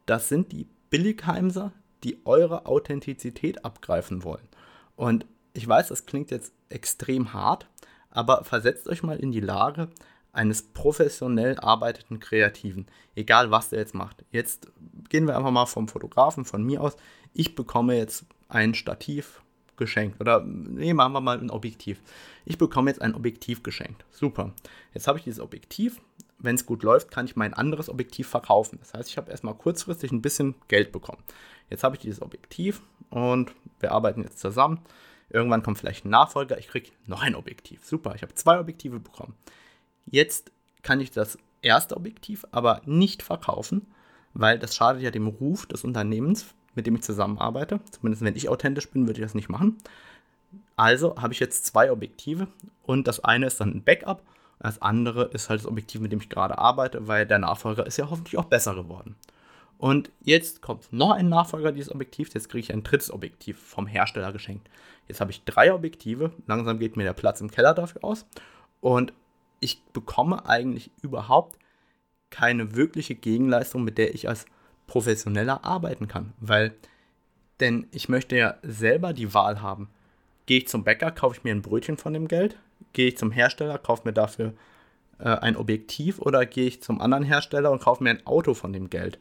das 0.07 0.29
sind 0.29 0.53
die 0.53 0.67
Billigheimser, 0.91 1.73
die 2.03 2.19
eure 2.25 2.67
Authentizität 2.67 3.65
abgreifen 3.65 4.25
wollen. 4.25 4.49
Und 4.97 5.27
ich 5.53 5.69
weiß, 5.69 5.89
das 5.89 6.07
klingt 6.07 6.31
jetzt 6.31 6.53
extrem 6.71 7.33
hart, 7.33 7.69
aber 8.11 8.45
versetzt 8.45 8.89
euch 8.89 9.03
mal 9.03 9.19
in 9.19 9.33
die 9.33 9.41
Lage 9.41 9.89
eines 10.33 10.63
professionell 10.63 11.59
arbeitenden 11.59 12.21
Kreativen, 12.21 12.87
egal 13.15 13.51
was 13.51 13.71
der 13.71 13.81
jetzt 13.81 13.95
macht. 13.95 14.25
Jetzt 14.31 14.71
gehen 15.09 15.27
wir 15.27 15.37
einfach 15.37 15.51
mal 15.51 15.67
vom 15.67 15.89
Fotografen, 15.89 16.45
von 16.45 16.63
mir 16.63 16.81
aus. 16.81 16.97
Ich 17.35 17.55
bekomme 17.55 17.97
jetzt 17.97 18.25
ein 18.49 18.75
Stativ 18.75 19.43
geschenkt 19.79 20.21
oder 20.21 20.41
nee, 20.45 20.93
machen 20.93 21.13
wir 21.13 21.21
mal 21.21 21.39
ein 21.39 21.51
Objektiv. 21.51 22.01
Ich 22.45 22.59
bekomme 22.59 22.91
jetzt 22.91 23.01
ein 23.01 23.15
Objektiv 23.15 23.63
geschenkt. 23.63 24.05
Super. 24.11 24.53
Jetzt 24.93 25.09
habe 25.09 25.19
ich 25.19 25.25
dieses 25.25 25.41
Objektiv. 25.41 26.01
Wenn 26.39 26.55
es 26.55 26.67
gut 26.67 26.83
läuft, 26.83 27.11
kann 27.11 27.25
ich 27.25 27.35
mein 27.35 27.55
anderes 27.55 27.89
Objektiv 27.89 28.29
verkaufen. 28.29 28.79
Das 28.81 28.95
heißt, 28.95 29.09
ich 29.09 29.17
habe 29.17 29.31
erstmal 29.31 29.55
kurzfristig 29.55 30.13
ein 30.13 30.23
bisschen 30.23 30.55
Geld 30.69 30.93
bekommen. 30.93 31.23
Jetzt 31.71 31.83
habe 31.83 31.97
ich 31.97 32.03
dieses 32.03 32.23
Objektiv 32.23 32.83
und 33.11 33.53
wir 33.81 33.93
arbeiten 33.93 34.23
jetzt 34.23 34.39
zusammen. 34.39 34.81
Irgendwann 35.31 35.63
kommt 35.63 35.79
vielleicht 35.79 36.05
ein 36.05 36.11
Nachfolger, 36.11 36.59
ich 36.59 36.69
kriege 36.69 36.91
noch 37.07 37.23
ein 37.23 37.35
Objektiv. 37.35 37.85
Super, 37.85 38.15
ich 38.15 38.23
habe 38.23 38.35
zwei 38.35 38.59
Objektive 38.59 39.01
bekommen. 39.01 39.35
Jetzt 40.07 40.53
kann 40.83 41.01
ich 41.01 41.11
das 41.11 41.39
erste 41.61 41.97
Objektiv 41.97 42.47
aber 42.51 42.81
nicht 42.87 43.23
verkaufen, 43.23 43.87
weil 44.33 44.59
das 44.59 44.75
schadet 44.75 45.03
ja 45.03 45.11
dem 45.11 45.27
Ruf 45.27 45.67
des 45.67 45.85
Unternehmens, 45.85 46.55
mit 46.79 46.87
dem 46.87 46.97
ich 46.97 47.03
zusammenarbeite. 47.03 47.81
Zumindest 47.91 48.25
wenn 48.25 48.37
ich 48.37 48.49
authentisch 48.49 48.89
bin, 48.89 49.07
würde 49.07 49.21
ich 49.21 49.27
das 49.27 49.35
nicht 49.35 49.51
machen. 49.51 49.77
Also 50.77 51.17
habe 51.17 51.35
ich 51.35 51.41
jetzt 51.41 51.67
zwei 51.67 51.93
Objektive 51.93 52.49
und 52.83 53.07
das 53.07 53.23
eine 53.23 53.47
ist 53.47 53.61
dann 53.61 53.75
ein 53.75 53.85
Backup 53.85 54.23
das 54.59 54.83
andere 54.83 55.25
ist 55.27 55.49
halt 55.49 55.61
das 55.61 55.67
Objektiv, 55.67 56.01
mit 56.01 56.13
dem 56.13 56.21
ich 56.21 56.29
gerade 56.29 56.59
arbeite, 56.59 57.07
weil 57.07 57.27
der 57.27 57.39
Nachfolger 57.39 57.87
ist 57.87 57.97
ja 57.97 58.11
hoffentlich 58.11 58.39
auch 58.39 58.47
besser 58.47 58.75
geworden. 58.75 59.17
Und 59.79 60.11
jetzt 60.21 60.61
kommt 60.61 60.93
noch 60.93 61.13
ein 61.13 61.29
Nachfolger 61.29 61.71
dieses 61.71 61.93
Objektivs. 61.93 62.35
Jetzt 62.35 62.49
kriege 62.49 62.61
ich 62.61 62.73
ein 62.73 62.83
drittes 62.83 63.13
Objektiv 63.13 63.61
vom 63.61 63.87
Hersteller 63.87 64.33
geschenkt. 64.33 64.69
Jetzt 65.07 65.21
habe 65.21 65.31
ich 65.31 65.45
drei 65.45 65.73
Objektive. 65.73 66.33
Langsam 66.49 66.81
geht 66.81 66.97
mir 66.97 67.05
der 67.05 67.13
Platz 67.13 67.41
im 67.41 67.51
Keller 67.51 67.75
dafür 67.75 68.03
aus. 68.03 68.27
Und 68.81 69.13
ich 69.61 69.85
bekomme 69.93 70.47
eigentlich 70.47 70.91
überhaupt 71.01 71.59
keine 72.31 72.75
wirkliche 72.75 73.15
Gegenleistung, 73.15 73.85
mit 73.85 73.99
der 73.99 74.15
ich 74.15 74.29
als 74.29 74.47
Professioneller 74.89 75.65
arbeiten 75.65 76.09
kann. 76.09 76.33
Weil, 76.41 76.75
denn 77.61 77.87
ich 77.93 78.09
möchte 78.09 78.37
ja 78.37 78.57
selber 78.63 79.13
die 79.13 79.33
Wahl 79.33 79.63
haben. 79.63 79.89
Gehe 80.47 80.59
ich 80.59 80.69
zum 80.69 80.83
Bäcker, 80.83 81.13
kaufe 81.13 81.37
ich 81.37 81.45
mir 81.45 81.55
ein 81.55 81.63
Brötchen 81.63 81.97
von 81.97 82.13
dem 82.13 82.27
Geld? 82.27 82.57
Gehe 82.93 83.09
ich 83.09 83.17
zum 83.17 83.31
Hersteller, 83.31 83.79
kaufe 83.79 84.03
mir 84.05 84.15
dafür 84.15 84.55
äh, 85.21 85.29
ein 85.29 85.57
Objektiv 85.57 86.19
oder 86.19 86.45
gehe 86.47 86.67
ich 86.67 86.83
zum 86.83 87.01
anderen 87.01 87.23
Hersteller 87.23 87.71
und 87.71 87.81
kaufe 87.81 88.03
mir 88.03 88.11
ein 88.11 88.27
Auto 88.27 88.55
von 88.55 88.73
dem 88.73 88.91
Geld? 88.91 89.21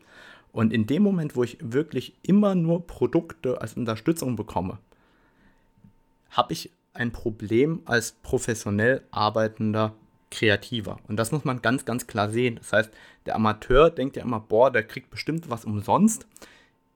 Und 0.52 0.74
in 0.74 0.88
dem 0.88 1.04
Moment, 1.04 1.36
wo 1.36 1.44
ich 1.44 1.58
wirklich 1.62 2.16
immer 2.24 2.56
nur 2.56 2.88
Produkte 2.88 3.62
als 3.62 3.76
Unterstützung 3.76 4.36
bekomme, 4.36 4.80
habe 6.32 6.54
ich 6.54 6.72
ein 6.94 7.12
Problem 7.12 7.82
als 7.86 8.14
professionell 8.24 9.04
arbeitender 9.12 9.94
Kreativer. 10.30 10.98
Und 11.08 11.18
das 11.18 11.32
muss 11.32 11.46
man 11.46 11.62
ganz, 11.62 11.86
ganz 11.86 12.08
klar 12.08 12.30
sehen. 12.30 12.56
Das 12.56 12.74
heißt, 12.74 12.92
der 13.26 13.36
Amateur 13.36 13.90
denkt 13.90 14.16
ja 14.18 14.24
immer, 14.24 14.40
boah, 14.40 14.72
der 14.72 14.84
kriegt 14.84 15.10
bestimmt 15.10 15.50
was 15.50 15.66
umsonst. 15.66 16.28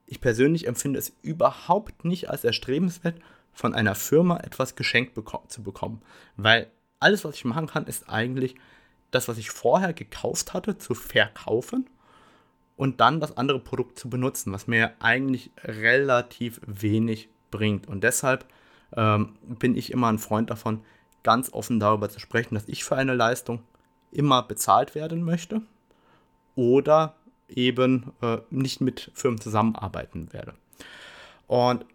Ich 0.05 0.19
persönlich 0.19 0.67
empfinde 0.67 0.99
es 0.99 1.13
überhaupt 1.21 2.03
nicht 2.03 2.29
als 2.29 2.43
erstrebenswert, 2.43 3.15
von 3.53 3.73
einer 3.73 3.95
Firma 3.95 4.37
etwas 4.37 4.75
geschenkt 4.75 5.13
beko 5.13 5.43
zu 5.47 5.63
bekommen. 5.63 6.01
Weil 6.37 6.67
alles, 6.99 7.25
was 7.25 7.35
ich 7.35 7.45
machen 7.45 7.67
kann, 7.67 7.85
ist 7.85 8.09
eigentlich 8.09 8.55
das, 9.11 9.27
was 9.27 9.37
ich 9.37 9.51
vorher 9.51 9.93
gekauft 9.93 10.53
hatte, 10.53 10.77
zu 10.77 10.93
verkaufen 10.93 11.89
und 12.77 13.01
dann 13.01 13.19
das 13.19 13.37
andere 13.37 13.59
Produkt 13.59 13.99
zu 13.99 14.09
benutzen, 14.09 14.53
was 14.53 14.67
mir 14.67 14.93
eigentlich 14.99 15.51
relativ 15.63 16.61
wenig 16.65 17.29
bringt. 17.51 17.87
Und 17.87 18.03
deshalb 18.03 18.45
ähm, 18.95 19.35
bin 19.41 19.75
ich 19.75 19.91
immer 19.91 20.07
ein 20.07 20.19
Freund 20.19 20.49
davon, 20.49 20.81
ganz 21.23 21.51
offen 21.53 21.79
darüber 21.79 22.09
zu 22.09 22.19
sprechen, 22.19 22.55
dass 22.55 22.67
ich 22.67 22.83
für 22.83 22.95
eine 22.95 23.13
Leistung 23.13 23.61
immer 24.11 24.43
bezahlt 24.43 24.95
werden 24.95 25.23
möchte 25.23 25.61
oder 26.55 27.15
eben 27.47 28.13
äh, 28.21 28.39
nicht 28.49 28.81
mit 28.81 29.11
Firmen 29.13 29.39
zusammenarbeiten 29.39 30.31
werde. 30.33 30.53
Und 31.47 31.85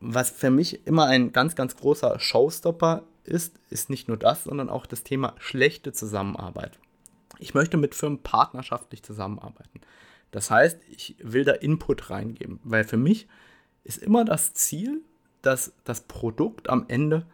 was 0.00 0.30
für 0.30 0.50
mich 0.50 0.86
immer 0.86 1.06
ein 1.06 1.32
ganz, 1.32 1.54
ganz 1.54 1.76
großer 1.76 2.18
Showstopper 2.18 3.02
ist, 3.24 3.58
ist 3.68 3.90
nicht 3.90 4.08
nur 4.08 4.16
das, 4.16 4.44
sondern 4.44 4.70
auch 4.70 4.86
das 4.86 5.02
Thema 5.02 5.34
schlechte 5.38 5.92
Zusammenarbeit. 5.92 6.78
Ich 7.38 7.54
möchte 7.54 7.76
mit 7.76 7.94
Firmen 7.94 8.22
partnerschaftlich 8.22 9.02
zusammenarbeiten. 9.02 9.80
Das 10.30 10.50
heißt, 10.50 10.78
ich 10.90 11.16
will 11.20 11.44
da 11.44 11.52
Input 11.52 12.10
reingeben, 12.10 12.60
weil 12.64 12.84
für 12.84 12.96
mich 12.96 13.28
ist 13.84 13.98
immer 13.98 14.24
das 14.24 14.54
Ziel, 14.54 15.02
dass 15.42 15.72
das 15.84 16.02
Produkt 16.02 16.68
am 16.68 16.84
Ende 16.88 17.26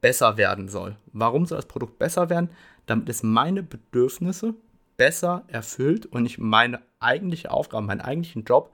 besser 0.00 0.36
werden 0.36 0.68
soll. 0.68 0.96
Warum 1.12 1.46
soll 1.46 1.58
das 1.58 1.66
Produkt 1.66 1.98
besser 1.98 2.30
werden? 2.30 2.50
Damit 2.86 3.08
es 3.08 3.22
meine 3.22 3.62
Bedürfnisse 3.62 4.54
besser 4.96 5.44
erfüllt 5.48 6.06
und 6.06 6.26
ich 6.26 6.38
meine 6.38 6.80
eigentliche 7.00 7.50
Aufgabe, 7.50 7.86
meinen 7.86 8.00
eigentlichen 8.00 8.44
Job 8.44 8.72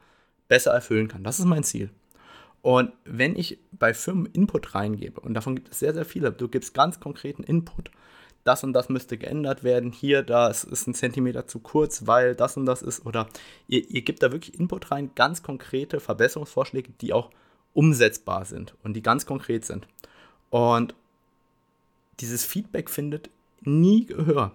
besser 0.49 0.73
erfüllen 0.73 1.09
kann. 1.09 1.25
Das 1.25 1.39
ist 1.39 1.45
mein 1.45 1.65
Ziel. 1.65 1.91
Und 2.63 2.93
wenn 3.05 3.37
ich 3.37 3.59
bei 3.73 3.93
Firmen 3.93 4.27
Input 4.27 4.75
reingebe, 4.75 5.21
und 5.21 5.35
davon 5.35 5.55
gibt 5.55 5.71
es 5.71 5.79
sehr, 5.81 5.93
sehr 5.93 6.07
viele, 6.07 6.33
du 6.33 6.49
gibst 6.49 6.73
ganz 6.73 6.99
konkreten 6.99 7.43
Input, 7.43 7.91
das 8.43 8.65
und 8.65 8.73
das 8.73 8.89
müsste 8.89 9.19
geändert 9.19 9.65
werden, 9.65 9.93
hier, 9.93 10.23
das 10.23 10.65
ist 10.65 10.87
ein 10.87 10.95
Zentimeter 10.95 11.47
zu 11.47 11.59
kurz, 11.59 12.07
weil 12.07 12.35
das 12.35 12.57
und 12.57 12.65
das 12.67 12.81
ist, 12.81 13.05
oder 13.05 13.29
ihr, 13.69 13.89
ihr 13.91 14.03
gebt 14.03 14.23
da 14.23 14.33
wirklich 14.33 14.59
Input 14.59 14.91
rein, 14.91 15.11
ganz 15.15 15.43
konkrete 15.43 16.01
Verbesserungsvorschläge, 16.01 16.93
die 17.01 17.13
auch 17.13 17.31
umsetzbar 17.75 18.45
sind 18.45 18.75
und 18.83 18.95
die 18.95 19.03
ganz 19.03 19.27
konkret 19.27 19.65
sind. 19.67 19.87
Und 20.49 20.95
dieses 22.21 22.45
Feedback 22.45 22.91
findet 22.91 23.31
nie 23.63 24.07
Gehör. 24.07 24.53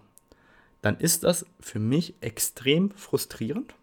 Dann 0.82 0.98
ist 0.98 1.24
das 1.24 1.46
für 1.60 1.80
mich 1.80 2.16
extrem 2.22 2.92
frustrierend. 2.92 3.74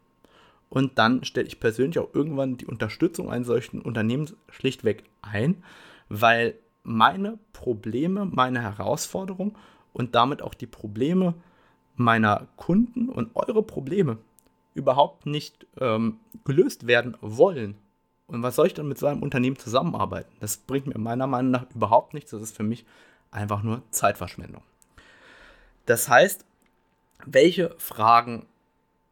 Und 0.68 0.98
dann 0.98 1.24
stelle 1.24 1.46
ich 1.46 1.60
persönlich 1.60 1.98
auch 1.98 2.12
irgendwann 2.14 2.56
die 2.56 2.66
Unterstützung 2.66 3.30
eines 3.30 3.46
solchen 3.46 3.80
Unternehmens 3.80 4.34
schlichtweg 4.48 5.04
ein, 5.22 5.62
weil 6.08 6.54
meine 6.82 7.38
Probleme, 7.52 8.24
meine 8.24 8.62
Herausforderungen 8.62 9.56
und 9.92 10.14
damit 10.14 10.42
auch 10.42 10.54
die 10.54 10.66
Probleme 10.66 11.34
meiner 11.94 12.48
Kunden 12.56 13.08
und 13.08 13.34
eure 13.34 13.62
Probleme 13.62 14.18
überhaupt 14.74 15.26
nicht 15.26 15.66
ähm, 15.80 16.18
gelöst 16.44 16.86
werden 16.86 17.16
wollen. 17.20 17.76
Und 18.26 18.42
was 18.42 18.56
soll 18.56 18.66
ich 18.66 18.74
dann 18.74 18.88
mit 18.88 18.98
so 18.98 19.06
einem 19.06 19.22
Unternehmen 19.22 19.56
zusammenarbeiten? 19.56 20.32
Das 20.40 20.56
bringt 20.56 20.86
mir 20.86 20.98
meiner 20.98 21.26
Meinung 21.26 21.52
nach 21.52 21.66
überhaupt 21.74 22.12
nichts. 22.12 22.32
Das 22.32 22.42
ist 22.42 22.56
für 22.56 22.64
mich 22.64 22.84
einfach 23.30 23.62
nur 23.62 23.82
Zeitverschwendung. 23.90 24.62
Das 25.86 26.08
heißt, 26.08 26.44
welche 27.24 27.74
Fragen 27.78 28.46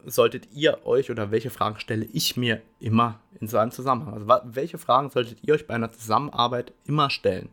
solltet 0.05 0.53
ihr 0.53 0.87
euch 0.87 1.11
oder 1.11 1.31
welche 1.31 1.51
Fragen 1.51 1.79
stelle 1.81 2.05
ich 2.07 2.37
mir 2.37 2.61
immer 2.79 3.21
in 3.41 3.49
so 3.49 3.59
einem 3.59 3.71
Zusammenhang? 3.71 4.15
Also 4.15 4.55
welche 4.55 4.79
Fragen 4.79 5.11
solltet 5.11 5.39
ihr 5.43 5.55
euch 5.55 5.67
bei 5.67 5.75
einer 5.75 5.93
Zusammenarbeit 5.93 6.73
immer 6.85 7.11
stellen? 7.11 7.49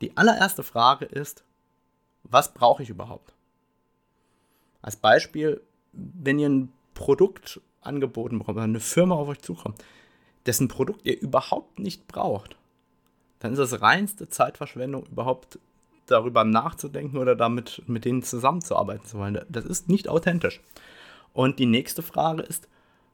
Die 0.00 0.16
allererste 0.16 0.62
Frage 0.62 1.04
ist, 1.04 1.44
was 2.24 2.54
brauche 2.54 2.82
ich 2.82 2.90
überhaupt? 2.90 3.34
Als 4.80 4.96
Beispiel, 4.96 5.60
wenn 5.92 6.38
ihr 6.38 6.48
ein 6.48 6.72
Produkt 6.94 7.60
angeboten 7.80 8.38
bekommt, 8.38 8.58
eine 8.58 8.80
Firma 8.80 9.14
auf 9.14 9.28
euch 9.28 9.40
zukommt, 9.40 9.84
dessen 10.46 10.68
Produkt 10.68 11.04
ihr 11.04 11.20
überhaupt 11.20 11.78
nicht 11.78 12.06
braucht, 12.08 12.56
dann 13.38 13.52
ist 13.52 13.58
das 13.58 13.82
reinste 13.82 14.28
Zeitverschwendung, 14.28 15.06
überhaupt 15.06 15.58
darüber 16.12 16.44
nachzudenken 16.44 17.18
oder 17.18 17.34
damit 17.34 17.82
mit 17.86 18.04
denen 18.04 18.22
zusammenzuarbeiten 18.22 19.06
zu 19.06 19.18
wollen. 19.18 19.40
Das 19.48 19.64
ist 19.64 19.88
nicht 19.88 20.08
authentisch. 20.08 20.60
Und 21.32 21.58
die 21.58 21.66
nächste 21.66 22.02
Frage 22.02 22.42
ist, 22.42 22.68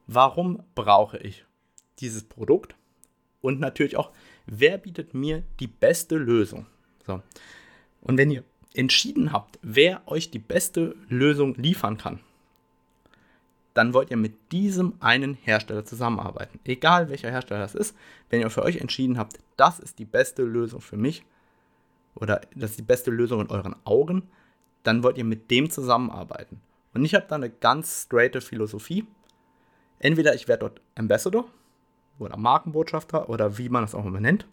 warum 0.07 0.63
brauche 0.75 1.19
ich 1.19 1.45
dieses 2.01 2.25
Produkt? 2.25 2.75
Und 3.41 3.61
natürlich 3.61 3.97
auch, 3.97 4.11
wer 4.47 4.79
bietet 4.79 5.15
mir 5.15 5.45
die 5.61 5.69
beste 5.69 6.17
Lösung? 6.17 6.67
So. 7.07 7.23
Und 8.01 8.19
wenn 8.19 8.31
ihr 8.31 8.43
entschieden 8.75 9.33
habt, 9.33 9.59
wer 9.63 10.03
euch 10.07 10.31
die 10.31 10.39
beste 10.39 10.97
Lösung 11.09 11.55
liefern 11.55 11.97
kann, 11.97 12.21
dann 13.75 13.95
wollt 13.95 14.11
ihr 14.11 14.17
mit 14.17 14.51
diesem 14.51 14.95
einen 14.99 15.35
Hersteller 15.35 15.85
zusammenarbeiten. 15.85 16.59
Egal 16.65 17.11
welcher 17.11 17.31
Hersteller 17.31 17.61
das 17.61 17.77
ist, 17.77 17.97
wenn 18.29 18.41
ihr 18.41 18.51
für 18.51 18.65
euch 18.65 18.79
entschieden 18.79 19.19
habt, 19.19 19.39
das 19.57 19.79
ist 19.79 20.01
die 20.01 20.05
beste 20.05 20.43
Lösung 20.43 20.81
für 20.81 20.97
mich 20.97 21.25
oder 22.15 22.41
das 22.55 22.71
ist 22.71 22.79
die 22.79 22.85
beste 22.85 23.11
Lösung 23.11 23.41
in 23.41 23.51
euren 23.51 23.77
Augen, 23.85 24.29
dann 24.83 25.03
wollt 25.03 25.19
ihr 25.19 25.25
mit 25.25 25.51
dem 25.51 25.71
zusammenarbeiten. 25.71 26.61
Und 26.95 27.05
ich 27.05 27.15
habe 27.15 27.27
da 27.29 27.37
eine 27.37 27.51
ganz 27.51 28.05
straighte 28.05 28.41
Philosophie. 28.41 29.07
Entweder 29.99 30.35
ich 30.35 30.49
werde 30.49 30.61
dort 30.61 30.81
Ambassador 30.95 31.45
oder 32.19 32.37
Markenbotschafter 32.37 33.29
oder 33.29 33.59
wie 33.59 33.69
man 33.69 33.83
das 33.83 33.95
auch 33.95 34.07
immer 34.07 34.21
nennt, 34.21 34.47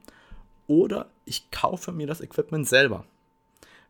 oder 0.68 1.10
ich 1.26 1.52
kaufe 1.52 1.92
mir 1.92 2.08
das 2.08 2.22
Equipment 2.22 2.68
selber. 2.68 3.06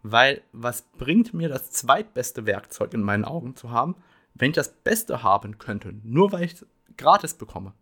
Weil 0.03 0.41
was 0.51 0.83
bringt 0.97 1.33
mir 1.33 1.49
das 1.49 1.71
zweitbeste 1.71 2.45
Werkzeug 2.45 2.93
in 2.93 3.01
meinen 3.01 3.25
Augen 3.25 3.55
zu 3.55 3.71
haben, 3.71 3.95
wenn 4.33 4.49
ich 4.49 4.55
das 4.55 4.73
Beste 4.73 5.23
haben 5.23 5.57
könnte, 5.57 5.93
nur 6.03 6.31
weil 6.31 6.43
ich 6.43 6.53
es 6.53 6.65
gratis 6.97 7.33
bekomme? 7.33 7.73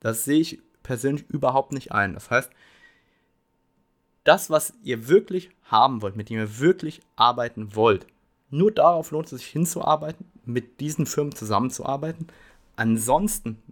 Das 0.00 0.24
sehe 0.24 0.40
ich 0.40 0.60
persönlich 0.82 1.28
überhaupt 1.30 1.72
nicht 1.72 1.92
ein. 1.92 2.12
Das 2.14 2.30
heißt, 2.30 2.50
das, 4.24 4.50
was 4.50 4.72
ihr 4.82 5.08
wirklich 5.08 5.50
haben 5.64 6.02
wollt, 6.02 6.16
mit 6.16 6.30
dem 6.30 6.38
ihr 6.38 6.58
wirklich 6.58 7.00
arbeiten 7.16 7.74
wollt, 7.74 8.06
nur 8.50 8.70
darauf 8.72 9.10
lohnt 9.10 9.32
es 9.32 9.40
sich 9.40 9.48
hinzuarbeiten, 9.48 10.26
mit 10.44 10.80
diesen 10.80 11.06
Firmen 11.06 11.34
zusammenzuarbeiten. 11.34 12.28
Ansonsten, 12.76 13.62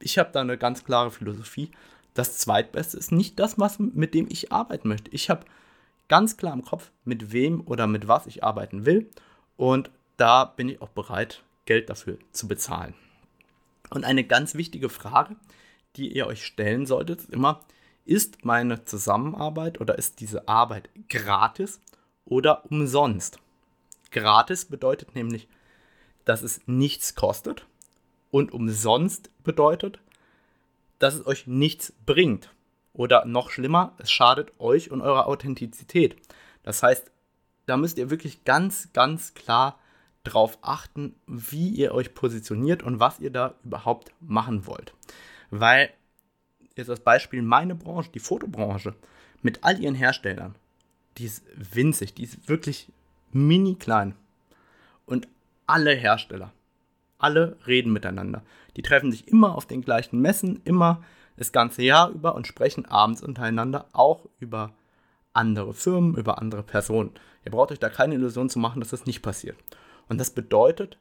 ich 0.00 0.18
habe 0.18 0.30
da 0.32 0.40
eine 0.40 0.58
ganz 0.58 0.84
klare 0.84 1.10
Philosophie, 1.10 1.70
das 2.14 2.38
Zweitbeste 2.38 2.96
ist 2.96 3.12
nicht 3.12 3.38
das, 3.38 3.58
was, 3.58 3.78
mit 3.78 4.14
dem 4.14 4.26
ich 4.30 4.50
arbeiten 4.52 4.88
möchte. 4.88 5.10
Ich 5.10 5.28
habe 5.28 5.44
ganz 6.08 6.36
klar 6.36 6.54
im 6.54 6.64
Kopf, 6.64 6.90
mit 7.04 7.32
wem 7.32 7.60
oder 7.66 7.86
mit 7.86 8.08
was 8.08 8.26
ich 8.26 8.42
arbeiten 8.42 8.86
will. 8.86 9.10
Und 9.56 9.90
da 10.16 10.46
bin 10.46 10.70
ich 10.70 10.80
auch 10.80 10.88
bereit, 10.88 11.42
Geld 11.66 11.90
dafür 11.90 12.16
zu 12.32 12.48
bezahlen. 12.48 12.94
Und 13.90 14.04
eine 14.04 14.24
ganz 14.24 14.54
wichtige 14.54 14.88
Frage, 14.88 15.36
die 15.96 16.10
ihr 16.14 16.26
euch 16.26 16.44
stellen 16.44 16.86
solltet, 16.86 17.20
ist 17.20 17.30
immer, 17.30 17.60
ist 18.06 18.44
meine 18.44 18.84
Zusammenarbeit 18.84 19.80
oder 19.80 19.98
ist 19.98 20.20
diese 20.20 20.48
Arbeit 20.48 20.88
gratis 21.08 21.80
oder 22.24 22.64
umsonst? 22.70 23.38
Gratis 24.10 24.64
bedeutet 24.64 25.14
nämlich, 25.14 25.48
dass 26.24 26.42
es 26.42 26.60
nichts 26.66 27.14
kostet 27.14 27.66
und 28.30 28.52
umsonst 28.52 29.30
bedeutet, 29.44 29.98
dass 30.98 31.14
es 31.14 31.26
euch 31.26 31.46
nichts 31.46 31.92
bringt. 32.04 32.50
Oder 32.92 33.26
noch 33.26 33.50
schlimmer, 33.50 33.92
es 33.98 34.10
schadet 34.10 34.58
euch 34.58 34.90
und 34.90 35.02
eurer 35.02 35.26
Authentizität. 35.26 36.16
Das 36.62 36.82
heißt, 36.82 37.10
da 37.66 37.76
müsst 37.76 37.98
ihr 37.98 38.10
wirklich 38.10 38.44
ganz, 38.44 38.92
ganz 38.92 39.34
klar 39.34 39.78
drauf 40.24 40.58
achten, 40.62 41.14
wie 41.26 41.68
ihr 41.68 41.92
euch 41.92 42.14
positioniert 42.14 42.82
und 42.82 42.98
was 42.98 43.20
ihr 43.20 43.30
da 43.30 43.54
überhaupt 43.64 44.12
machen 44.20 44.66
wollt. 44.66 44.94
Weil, 45.50 45.90
jetzt 46.76 46.88
das 46.88 47.00
Beispiel 47.00 47.42
meine 47.42 47.74
Branche, 47.74 48.10
die 48.12 48.20
Fotobranche, 48.20 48.94
mit 49.42 49.64
all 49.64 49.80
ihren 49.80 49.94
Herstellern, 49.94 50.54
die 51.18 51.24
ist 51.24 51.44
winzig, 51.54 52.14
die 52.14 52.24
ist 52.24 52.48
wirklich 52.48 52.88
mini 53.32 53.74
klein. 53.74 54.14
Und 55.06 55.28
alle 55.66 55.94
Hersteller, 55.94 56.52
alle 57.18 57.56
reden 57.66 57.92
miteinander. 57.92 58.42
Die 58.76 58.82
treffen 58.82 59.10
sich 59.10 59.28
immer 59.28 59.54
auf 59.54 59.66
den 59.66 59.82
gleichen 59.82 60.20
Messen, 60.20 60.60
immer 60.64 61.02
das 61.36 61.52
ganze 61.52 61.82
Jahr 61.82 62.10
über 62.10 62.34
und 62.34 62.46
sprechen 62.46 62.86
abends 62.86 63.22
untereinander 63.22 63.86
auch 63.92 64.26
über 64.38 64.72
andere 65.32 65.74
Firmen, 65.74 66.16
über 66.16 66.38
andere 66.40 66.62
Personen. 66.62 67.10
Ihr 67.44 67.52
braucht 67.52 67.72
euch 67.72 67.78
da 67.78 67.88
keine 67.88 68.14
Illusion 68.14 68.48
zu 68.48 68.58
machen, 68.58 68.80
dass 68.80 68.90
das 68.90 69.06
nicht 69.06 69.22
passiert. 69.22 69.56
Und 70.08 70.18
das 70.18 70.30
bedeutet, 70.30 70.98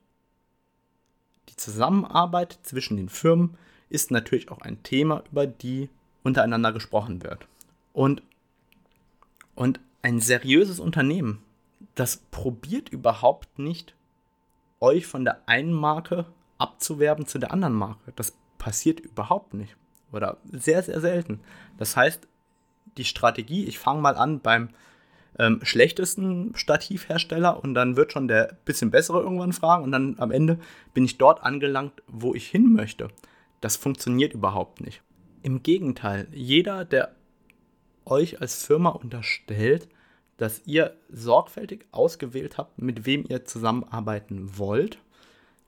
die 1.49 1.55
Zusammenarbeit 1.55 2.59
zwischen 2.63 2.97
den 2.97 3.09
Firmen 3.09 3.57
ist 3.89 4.11
natürlich 4.11 4.49
auch 4.51 4.61
ein 4.61 4.83
Thema, 4.83 5.23
über 5.31 5.47
die 5.47 5.89
untereinander 6.23 6.71
gesprochen 6.71 7.23
wird. 7.23 7.47
Und, 7.93 8.23
und 9.53 9.79
ein 10.01 10.19
seriöses 10.19 10.79
Unternehmen, 10.79 11.41
das 11.95 12.17
probiert 12.31 12.89
überhaupt 12.89 13.59
nicht, 13.59 13.95
euch 14.79 15.07
von 15.07 15.23
der 15.23 15.47
einen 15.47 15.73
Marke 15.73 16.25
abzuwerben 16.57 17.25
zu 17.25 17.39
der 17.39 17.51
anderen 17.51 17.73
Marke. 17.73 18.13
Das 18.15 18.33
passiert 18.57 18.99
überhaupt 18.99 19.53
nicht. 19.53 19.75
Oder 20.11 20.37
sehr, 20.51 20.81
sehr 20.83 21.01
selten. 21.01 21.39
Das 21.77 21.95
heißt, 21.95 22.27
die 22.97 23.05
Strategie, 23.05 23.65
ich 23.65 23.79
fange 23.79 24.01
mal 24.01 24.15
an 24.15 24.39
beim 24.39 24.69
ähm, 25.37 25.59
schlechtesten 25.63 26.53
Stativhersteller 26.55 27.61
und 27.61 27.73
dann 27.73 27.97
wird 27.97 28.13
schon 28.13 28.27
der 28.27 28.57
bisschen 28.65 28.91
bessere 28.91 29.21
irgendwann 29.21 29.53
fragen 29.53 29.83
und 29.83 29.91
dann 29.91 30.15
am 30.19 30.31
Ende 30.31 30.59
bin 30.93 31.03
ich 31.03 31.17
dort 31.17 31.43
angelangt, 31.43 32.01
wo 32.07 32.33
ich 32.33 32.47
hin 32.47 32.71
möchte. 32.71 33.09
Das 33.65 33.77
funktioniert 33.77 34.35
überhaupt 34.35 34.79
nicht. 34.81 35.01
Im 35.41 35.63
Gegenteil, 35.63 36.27
jeder, 36.31 36.85
der 36.85 37.15
euch 38.05 38.39
als 38.39 38.63
Firma 38.63 38.89
unterstellt, 38.89 39.89
dass 40.37 40.61
ihr 40.67 40.95
sorgfältig 41.09 41.87
ausgewählt 41.91 42.59
habt, 42.59 42.79
mit 42.79 43.07
wem 43.07 43.25
ihr 43.27 43.43
zusammenarbeiten 43.43 44.59
wollt, 44.59 44.99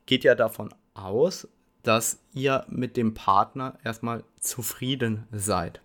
geht 0.06 0.24
ja 0.24 0.36
davon 0.36 0.70
aus, 0.94 1.48
dass 1.82 2.20
ihr 2.34 2.68
mit 2.70 2.98
dem 2.98 3.16
Partner 3.16 3.80
erstmal 3.84 4.24
zufrieden 4.40 5.24
seid. 5.32 5.82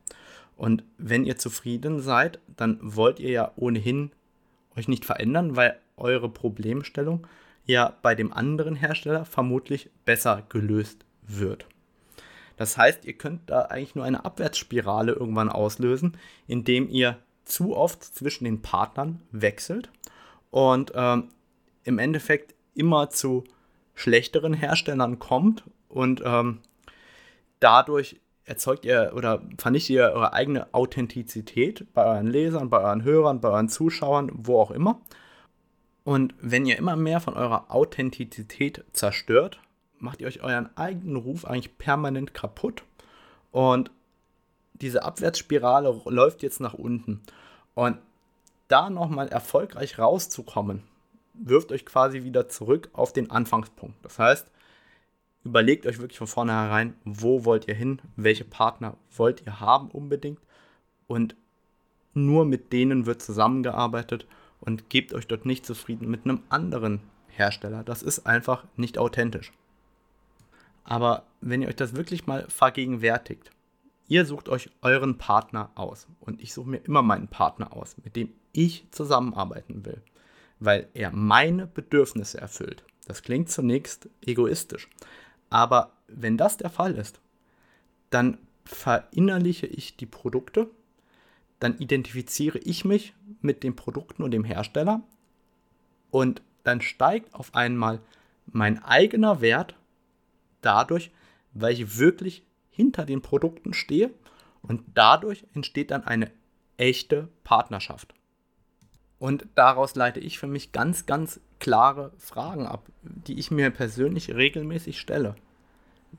Und 0.55 0.85
wenn 0.99 1.25
ihr 1.25 1.39
zufrieden 1.39 2.03
seid, 2.03 2.41
dann 2.47 2.79
wollt 2.83 3.21
ihr 3.21 3.31
ja 3.31 3.53
ohnehin 3.57 4.11
euch 4.77 4.87
nicht 4.87 5.07
verändern, 5.07 5.57
weil 5.57 5.81
eure 5.97 6.29
Problemstellung 6.29 7.27
ja 7.65 7.97
bei 8.03 8.15
dem 8.15 8.35
anderen 8.35 8.75
Hersteller 8.75 9.25
vermutlich 9.25 9.89
besser 10.05 10.43
gelöst 10.51 11.07
wird. 11.23 11.65
Das 12.63 12.79
heißt, 12.79 13.07
ihr 13.07 13.15
könnt 13.15 13.51
da 13.51 13.63
eigentlich 13.63 13.97
nur 13.97 14.05
eine 14.05 14.25
Abwärtsspirale 14.25 15.11
irgendwann 15.11 15.49
auslösen, 15.49 16.17
indem 16.47 16.89
ihr 16.89 17.19
zu 17.45 17.77
oft 17.77 18.05
zwischen 18.05 18.45
den 18.45 18.63
Partnern 18.63 19.21
wechselt 19.33 19.91
und 20.53 20.93
ähm, 20.95 21.31
im 21.83 21.99
Endeffekt 21.99 22.55
immer 22.77 23.11
zu 23.11 23.43
schlechteren 23.97 24.55
Herstellern 24.55 25.19
kommt 25.19 25.65
und 25.89 26.23
ähm, 26.25 26.61
dadurch 27.59 28.21
erzeugt 28.45 28.85
ihr 28.85 29.11
oder 29.17 29.43
vernichtet 29.59 29.97
ihr 29.97 30.13
eure 30.13 30.33
eigene 30.33 30.73
Authentizität 30.73 31.93
bei 31.95 32.05
euren 32.05 32.29
Lesern, 32.29 32.71
bei 32.71 32.79
euren 32.79 33.03
Hörern, 33.03 33.41
bei 33.41 33.49
euren 33.49 33.71
Zuschauern, 33.71 34.31
wo 34.35 34.61
auch 34.61 34.71
immer. 34.71 35.01
Und 36.05 36.33
wenn 36.41 36.65
ihr 36.65 36.79
immer 36.79 36.95
mehr 36.95 37.19
von 37.19 37.35
eurer 37.35 37.73
Authentizität 37.75 38.85
zerstört, 38.93 39.59
macht 40.03 40.21
ihr 40.21 40.27
euch 40.27 40.43
euren 40.43 40.77
eigenen 40.77 41.17
Ruf 41.17 41.45
eigentlich 41.45 41.79
permanent 41.79 42.35
kaputt. 42.35 42.83
Und 43.51 43.91
diese 44.75 45.05
Abwärtsspirale 45.05 46.03
läuft 46.07 46.43
jetzt 46.43 46.61
nach 46.61 46.75
unten. 46.75 47.23
Und 47.75 47.99
da 48.69 48.91
nochmal 48.91 49.29
erfolgreich 49.29 49.99
rauszukommen, 49.99 50.83
wirft 51.35 51.73
euch 51.73 51.87
quasi 51.87 52.25
wieder 52.25 52.49
zurück 52.49 52.91
auf 52.93 53.13
den 53.13 53.31
Anfangspunkt. 53.31 54.05
Das 54.05 54.19
heißt, 54.19 54.51
überlegt 55.45 55.87
euch 55.87 55.99
wirklich 55.99 56.19
von 56.19 56.27
vornherein, 56.27 56.95
wo 57.05 57.45
wollt 57.45 57.69
ihr 57.69 57.75
hin, 57.75 58.01
welche 58.17 58.45
Partner 58.45 58.97
wollt 59.17 59.47
ihr 59.47 59.61
haben 59.61 59.91
unbedingt 59.91 60.41
und 61.07 61.37
nur 62.15 62.45
mit 62.45 62.73
denen 62.73 63.07
wird 63.07 63.23
zusammengearbeitet 63.23 64.27
und 64.61 64.91
gebt 64.91 65.15
euch 65.15 65.27
dort 65.27 65.47
nicht 65.47 65.65
zufrieden 65.65 66.11
mit 66.11 66.25
einem 66.25 66.43
anderen 66.49 67.01
Hersteller. 67.29 67.85
Das 67.85 68.03
ist 68.03 68.27
einfach 68.27 68.65
nicht 68.77 68.99
authentisch. 68.99 69.53
Aber 70.85 71.25
wenn 71.41 71.63
ihr 71.63 71.69
euch 71.69 71.77
das 71.77 71.95
wirklich 71.95 72.27
mal 72.27 72.47
vergegenwärtigt, 72.49 73.51
Ihr 74.13 74.27
sucht 74.27 74.51
euch 74.51 74.69
euren 74.83 75.17
Partner 75.17 75.71
aus 75.75 76.07
und 76.21 76.43
ich 76.43 76.53
suche 76.53 76.69
mir 76.69 76.85
immer 76.85 77.01
meinen 77.01 77.29
Partner 77.29 77.73
aus, 77.73 77.97
mit 78.05 78.15
dem 78.15 78.35
ich 78.53 78.87
zusammenarbeiten 78.91 79.87
will, 79.87 80.03
weil 80.61 80.89
er 80.93 81.13
meine 81.13 81.67
Bedürfnisse 81.67 82.39
erfüllt. 82.39 82.85
Das 83.07 83.23
klingt 83.23 83.49
zunächst 83.49 84.11
egoistisch, 84.21 84.91
aber 85.49 85.93
wenn 86.09 86.37
das 86.37 86.59
der 86.59 86.69
Fall 86.69 86.95
ist, 86.95 87.23
dann 88.11 88.37
verinnerliche 88.67 89.67
ich 89.67 89.97
die 89.97 90.05
Produkte, 90.05 90.69
dann 91.59 91.79
identifiziere 91.79 92.59
ich 92.59 92.85
mich 92.85 93.15
mit 93.41 93.63
den 93.63 93.77
Produkten 93.77 94.23
und 94.23 94.33
dem 94.33 94.45
Hersteller 94.45 95.03
und 96.11 96.43
dann 96.65 96.83
steigt 96.83 97.35
auf 97.35 97.55
einmal 97.55 97.99
mein 98.45 98.83
eigener 98.85 99.41
Wert 99.41 99.75
dadurch, 100.63 101.11
weil 101.53 101.75
ich 101.75 101.99
wirklich 101.99 102.47
hinter 102.71 103.05
den 103.05 103.23
Produkten 103.23 103.75
stehe 103.75 104.11
und 104.63 104.83
dadurch 104.95 105.45
entsteht 105.55 105.91
dann 105.91 106.05
eine 106.05 106.31
echte 106.77 107.29
Partnerschaft. 107.45 108.15
Und 109.19 109.47
daraus 109.55 109.95
leite 109.95 110.19
ich 110.19 110.39
für 110.39 110.49
mich 110.49 110.73
ganz, 110.73 111.07
ganz 111.07 111.41
klare 111.61 112.13
Fragen 112.19 112.67
ab, 112.67 112.89
die 113.03 113.39
ich 113.39 113.53
mir 113.53 113.71
persönlich 113.71 114.35
regelmäßig 114.35 114.99
stelle. 114.99 115.37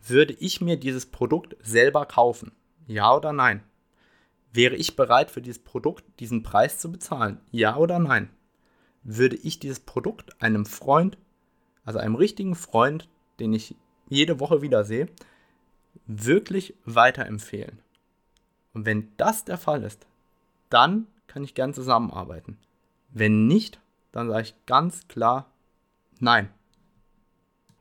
Würde 0.08 0.34
ich 0.34 0.62
mir 0.62 0.78
dieses 0.78 1.06
Produkt 1.08 1.58
selber 1.62 2.06
kaufen? 2.06 2.54
Ja 2.88 3.14
oder 3.14 3.34
nein? 3.34 3.62
Wäre 4.54 4.76
ich 4.76 4.96
bereit 4.96 5.32
für 5.32 5.42
dieses 5.42 5.60
Produkt 5.60 6.06
diesen 6.20 6.44
Preis 6.44 6.80
zu 6.80 6.92
bezahlen? 6.92 7.40
Ja 7.52 7.76
oder 7.76 8.00
nein? 8.00 8.30
Würde 9.04 9.36
ich 9.36 9.60
dieses 9.60 9.82
Produkt 9.82 10.42
einem 10.42 10.66
Freund, 10.66 11.18
also 11.84 12.00
einem 12.00 12.16
richtigen 12.16 12.56
Freund, 12.56 13.10
den 13.40 13.52
ich 13.52 13.76
jede 14.10 14.40
Woche 14.40 14.62
wieder 14.62 14.84
sehe, 14.84 15.08
wirklich 16.06 16.76
weiterempfehlen? 16.86 17.80
Und 18.74 18.86
wenn 18.86 19.12
das 19.18 19.46
der 19.46 19.58
Fall 19.58 19.84
ist, 19.84 20.08
dann 20.70 21.08
kann 21.28 21.44
ich 21.44 21.54
gern 21.54 21.74
zusammenarbeiten. 21.74 22.58
Wenn 23.10 23.48
nicht, 23.48 23.80
dann 24.12 24.30
sage 24.30 24.44
ich 24.44 24.66
ganz 24.66 25.08
klar 25.08 25.52
nein. 26.20 26.50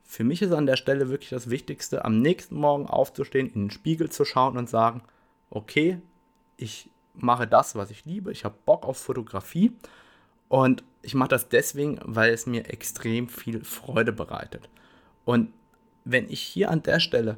Für 0.03 0.23
mich 0.23 0.41
ist 0.41 0.51
an 0.51 0.67
der 0.67 0.75
Stelle 0.75 1.09
wirklich 1.09 1.31
das 1.31 1.49
Wichtigste, 1.49 2.05
am 2.05 2.19
nächsten 2.19 2.55
Morgen 2.55 2.85
aufzustehen, 2.87 3.47
in 3.47 3.65
den 3.65 3.71
Spiegel 3.71 4.11
zu 4.11 4.25
schauen 4.25 4.57
und 4.57 4.69
sagen, 4.69 5.01
okay, 5.49 5.99
ich 6.57 6.89
mache 7.15 7.47
das, 7.47 7.75
was 7.75 7.89
ich 7.89 8.05
liebe, 8.05 8.31
ich 8.31 8.45
habe 8.45 8.55
Bock 8.65 8.85
auf 8.85 8.97
Fotografie 8.97 9.71
und 10.49 10.83
ich 11.01 11.15
mache 11.15 11.29
das 11.29 11.49
deswegen, 11.49 11.99
weil 12.03 12.31
es 12.31 12.45
mir 12.45 12.69
extrem 12.69 13.27
viel 13.27 13.63
Freude 13.63 14.11
bereitet. 14.11 14.69
Und 15.25 15.51
wenn 16.05 16.29
ich 16.29 16.41
hier 16.41 16.69
an 16.69 16.83
der 16.83 16.99
Stelle 16.99 17.35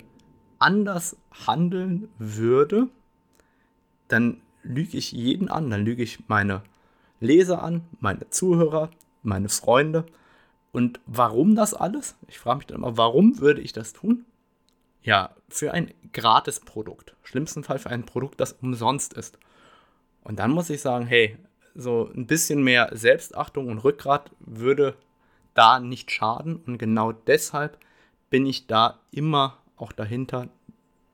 anders 0.59 1.17
handeln 1.47 2.09
würde, 2.17 2.87
dann 4.07 4.41
lüge 4.63 4.97
ich 4.97 5.11
jeden 5.11 5.49
an, 5.49 5.69
dann 5.69 5.85
lüge 5.85 6.03
ich 6.03 6.27
meine 6.27 6.63
Leser 7.19 7.63
an, 7.63 7.83
meine 7.99 8.29
Zuhörer, 8.29 8.89
meine 9.23 9.49
Freunde. 9.49 10.05
Und 10.71 10.99
warum 11.05 11.55
das 11.55 11.73
alles? 11.73 12.15
Ich 12.27 12.39
frage 12.39 12.57
mich 12.57 12.67
dann 12.67 12.77
immer, 12.77 12.97
warum 12.97 13.39
würde 13.39 13.61
ich 13.61 13.73
das 13.73 13.93
tun? 13.93 14.25
Ja, 15.03 15.35
für 15.47 15.71
ein 15.71 15.93
Gratisprodukt. 16.13 17.15
Schlimmsten 17.23 17.63
Fall 17.63 17.79
für 17.79 17.89
ein 17.89 18.05
Produkt, 18.05 18.41
das 18.41 18.53
umsonst 18.53 19.13
ist. 19.13 19.37
Und 20.23 20.39
dann 20.39 20.51
muss 20.51 20.69
ich 20.69 20.81
sagen, 20.81 21.05
hey, 21.05 21.37
so 21.75 22.09
ein 22.15 22.25
bisschen 22.25 22.63
mehr 22.63 22.89
Selbstachtung 22.93 23.67
und 23.67 23.79
Rückgrat 23.79 24.31
würde 24.39 24.95
da 25.53 25.79
nicht 25.79 26.11
schaden. 26.11 26.57
Und 26.57 26.77
genau 26.77 27.11
deshalb 27.11 27.77
bin 28.29 28.45
ich 28.45 28.67
da 28.67 28.99
immer 29.11 29.57
auch 29.77 29.91
dahinter, 29.91 30.49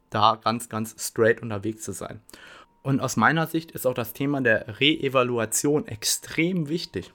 da 0.10 0.36
ganz, 0.36 0.70
ganz 0.70 0.96
straight 1.00 1.42
unterwegs 1.42 1.84
zu 1.84 1.94
sein. 1.94 2.22
Und 2.84 3.00
aus 3.00 3.16
meiner 3.16 3.48
Sicht 3.48 3.72
ist 3.72 3.86
auch 3.86 3.94
das 3.94 4.14
Thema 4.14 4.42
der 4.42 4.80
Reevaluation 4.80 5.88
extrem 5.88 6.68
wichtig. 6.68 7.14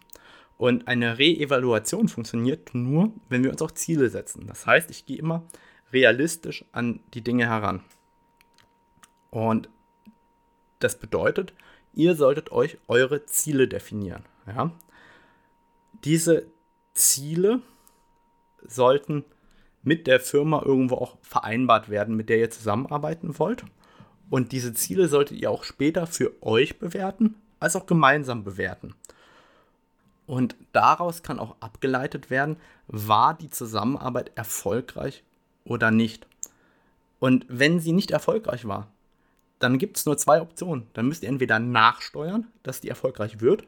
Und 0.59 0.89
eine 0.89 1.19
Reevaluation 1.19 2.09
funktioniert 2.09 2.75
nur, 2.75 3.13
wenn 3.29 3.45
wir 3.45 3.51
uns 3.51 3.61
auch 3.63 3.73
Ziele 3.73 4.09
setzen. 4.09 4.47
Das 4.47 4.67
heißt, 4.67 4.91
ich 4.91 5.05
gehe 5.05 5.19
immer 5.19 5.43
realistisch 5.93 6.65
an 6.73 7.01
die 7.15 7.21
Dinge 7.21 7.47
heran. 7.47 7.83
Und 9.31 9.69
das 10.79 10.99
bedeutet, 10.99 11.53
ihr 11.95 12.15
solltet 12.15 12.53
euch 12.53 12.79
eure 12.87 13.27
Ziele 13.27 13.69
definieren. 13.69 14.25
Ja? 14.47 14.71
Diese 16.05 16.47
Ziele 16.95 17.61
sollten 18.67 19.25
mit 19.87 20.09
der 20.09 20.19
Firma 20.19 20.63
irgendwo 20.65 20.97
auch 20.97 21.17
vereinbart 21.23 21.89
werden, 21.89 22.17
mit 22.17 22.29
der 22.29 22.39
ihr 22.39 22.51
zusammenarbeiten 22.51 23.39
wollt. 23.39 23.65
Und 24.29 24.51
diese 24.51 24.75
Ziele 24.75 25.07
solltet 25.07 25.39
ihr 25.39 25.49
auch 25.49 25.63
später 25.63 26.09
für 26.09 26.33
euch 26.43 26.81
bewerten, 26.81 27.37
als 27.61 27.77
auch 27.77 27.87
gemeinsam 27.87 28.43
bewerten. 28.43 28.95
Und 30.27 30.57
daraus 30.73 31.23
kann 31.23 31.39
auch 31.39 31.55
abgeleitet 31.61 32.31
werden, 32.31 32.57
war 32.89 33.35
die 33.35 33.49
Zusammenarbeit 33.49 34.33
erfolgreich 34.35 35.23
oder 35.65 35.93
nicht. 35.93 36.27
Und 37.21 37.47
wenn 37.49 37.79
sie 37.79 37.93
nicht 37.93 38.11
erfolgreich 38.11 38.67
war, 38.67 38.89
dann 39.61 39.79
gibt 39.79 39.99
es 39.99 40.05
nur 40.05 40.19
zwei 40.19 40.41
Optionen. 40.41 40.89
Dann 40.95 41.07
müsst 41.07 41.23
ihr 41.23 41.29
entweder 41.29 41.61
nachsteuern, 41.61 42.49
dass 42.65 42.81
die 42.81 42.89
erfolgreich 42.89 43.41
wird, 43.41 43.65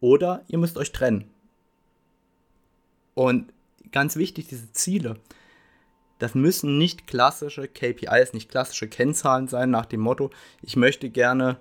oder 0.00 0.44
ihr 0.46 0.58
müsst 0.58 0.78
euch 0.78 0.92
trennen. 0.92 1.28
Und 3.14 3.52
ganz 3.92 4.14
wichtig, 4.14 4.46
diese 4.48 4.72
Ziele, 4.72 5.16
das 6.20 6.34
müssen 6.34 6.78
nicht 6.78 7.06
klassische 7.06 7.66
KPIs, 7.66 8.34
nicht 8.34 8.50
klassische 8.50 8.88
Kennzahlen 8.88 9.48
sein 9.48 9.70
nach 9.70 9.86
dem 9.86 10.00
Motto, 10.00 10.30
ich 10.62 10.76
möchte 10.76 11.10
gerne 11.10 11.56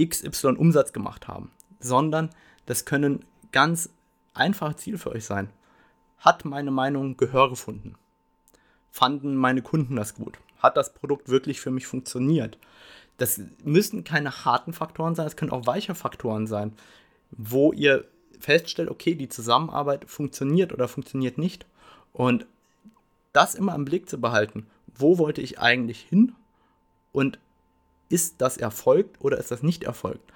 XY 0.00 0.54
Umsatz 0.56 0.92
gemacht 0.92 1.28
haben, 1.28 1.50
sondern 1.80 2.30
das 2.64 2.84
können 2.84 3.24
ganz 3.52 3.90
einfache 4.34 4.76
Ziele 4.76 4.98
für 4.98 5.10
euch 5.10 5.24
sein. 5.24 5.50
Hat 6.18 6.44
meine 6.44 6.70
Meinung 6.70 7.16
Gehör 7.16 7.50
gefunden? 7.50 7.96
Fanden 8.90 9.36
meine 9.36 9.62
Kunden 9.62 9.96
das 9.96 10.14
gut? 10.14 10.38
Hat 10.58 10.76
das 10.76 10.94
Produkt 10.94 11.28
wirklich 11.28 11.60
für 11.60 11.70
mich 11.70 11.86
funktioniert? 11.86 12.58
Das 13.16 13.40
müssen 13.64 14.04
keine 14.04 14.44
harten 14.44 14.72
Faktoren 14.72 15.16
sein, 15.16 15.26
es 15.26 15.36
können 15.36 15.52
auch 15.52 15.66
weiche 15.66 15.96
Faktoren 15.96 16.46
sein, 16.46 16.72
wo 17.32 17.72
ihr 17.72 18.04
feststellt, 18.38 18.90
okay, 18.90 19.16
die 19.16 19.28
Zusammenarbeit 19.28 20.08
funktioniert 20.08 20.72
oder 20.72 20.86
funktioniert 20.86 21.36
nicht. 21.36 21.66
Und 22.12 22.46
das 23.38 23.54
immer 23.54 23.74
im 23.76 23.84
Blick 23.84 24.08
zu 24.08 24.20
behalten. 24.20 24.66
Wo 24.96 25.16
wollte 25.18 25.40
ich 25.40 25.60
eigentlich 25.60 26.00
hin? 26.00 26.32
Und 27.12 27.38
ist 28.08 28.40
das 28.40 28.56
erfolgt 28.56 29.20
oder 29.20 29.38
ist 29.38 29.52
das 29.52 29.62
nicht 29.62 29.84
erfolgt? 29.84 30.32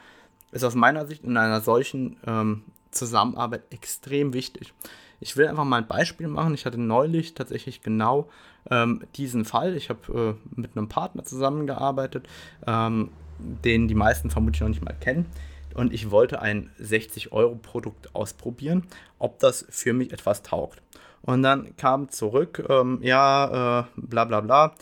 Ist 0.53 0.63
aus 0.63 0.77
meiner 0.77 1.05
Sicht 1.07 1.25
in 1.25 1.37
einer 1.37 1.61
solchen 1.61 2.17
ähm, 2.27 2.63
Zusammenarbeit 2.93 3.65
extrem 3.71 4.35
wichtig. 4.35 4.73
Ich 5.19 5.37
will 5.37 5.49
einfach 5.49 5.65
mal 5.65 5.79
ein 5.79 5.89
Beispiel 5.89 6.29
machen. 6.29 6.55
Ich 6.55 6.65
hatte 6.65 6.79
neulich 6.79 7.35
tatsächlich 7.35 7.83
genau 7.83 8.29
ähm, 8.71 9.03
diesen 9.17 9.45
Fall. 9.45 9.75
Ich 9.77 9.89
habe 9.89 10.37
äh, 10.39 10.61
mit 10.61 10.77
einem 10.77 10.89
Partner 10.89 11.25
zusammengearbeitet, 11.25 12.29
ähm, 12.69 13.11
den 13.39 13.89
die 13.89 13.97
meisten 13.97 14.31
vermutlich 14.31 14.61
noch 14.61 14.69
nicht 14.69 14.85
mal 14.85 14.95
kennen. 15.01 15.27
Und 15.75 15.93
ich 15.93 16.11
wollte 16.11 16.41
ein 16.43 16.71
60-Euro-Produkt 16.81 18.15
ausprobieren, 18.15 18.87
ob 19.19 19.39
das 19.39 19.67
für 19.71 19.93
mich 19.93 20.13
etwas 20.13 20.43
taugt. 20.43 20.83
Und 21.23 21.43
dann 21.43 21.77
kam 21.77 22.09
zurück, 22.09 22.65
ähm, 22.69 22.99
ja, 23.03 23.81
äh, 23.81 23.85
bla 23.97 24.25
bla 24.25 24.41
bla. 24.41 24.75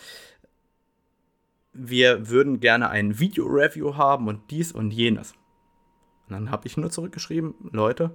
Wir 1.73 2.29
würden 2.29 2.61
gerne 2.61 2.91
ein 2.91 3.19
Video-Review 3.19 3.97
haben 3.97 4.27
und 4.27 4.51
dies 4.51 4.73
und 4.73 4.91
jenes. 4.91 5.33
Und 6.29 6.35
dann 6.35 6.51
habe 6.51 6.67
ich 6.67 6.77
nur 6.77 6.91
zurückgeschrieben, 6.91 7.55
Leute, 7.73 8.11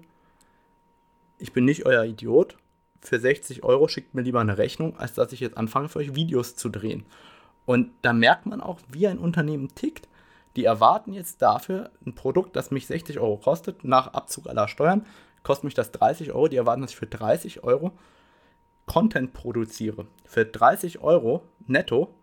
ich 1.37 1.53
bin 1.53 1.65
nicht 1.65 1.85
euer 1.85 2.03
Idiot. 2.03 2.57
Für 3.01 3.19
60 3.19 3.63
Euro 3.63 3.87
schickt 3.87 4.15
mir 4.15 4.21
lieber 4.23 4.39
eine 4.39 4.57
Rechnung, 4.57 4.97
als 4.97 5.13
dass 5.13 5.31
ich 5.31 5.39
jetzt 5.39 5.57
anfange, 5.57 5.89
für 5.89 5.99
euch 5.99 6.15
Videos 6.15 6.55
zu 6.55 6.69
drehen. 6.69 7.05
Und 7.65 7.91
da 8.01 8.13
merkt 8.13 8.45
man 8.45 8.61
auch, 8.61 8.79
wie 8.89 9.07
ein 9.07 9.19
Unternehmen 9.19 9.73
tickt. 9.75 10.07
Die 10.55 10.65
erwarten 10.65 11.13
jetzt 11.13 11.41
dafür 11.41 11.91
ein 12.05 12.15
Produkt, 12.15 12.55
das 12.55 12.71
mich 12.71 12.87
60 12.87 13.19
Euro 13.19 13.37
kostet, 13.37 13.83
nach 13.83 14.13
Abzug 14.13 14.47
aller 14.47 14.67
Steuern, 14.67 15.05
kostet 15.43 15.65
mich 15.65 15.73
das 15.73 15.91
30 15.91 16.31
Euro. 16.31 16.47
Die 16.47 16.57
erwarten, 16.57 16.81
dass 16.81 16.91
ich 16.91 16.97
für 16.97 17.07
30 17.07 17.63
Euro 17.63 17.91
Content 18.85 19.33
produziere, 19.33 20.05
für 20.25 20.45
30 20.45 20.99
Euro 20.99 21.43
netto 21.67 22.13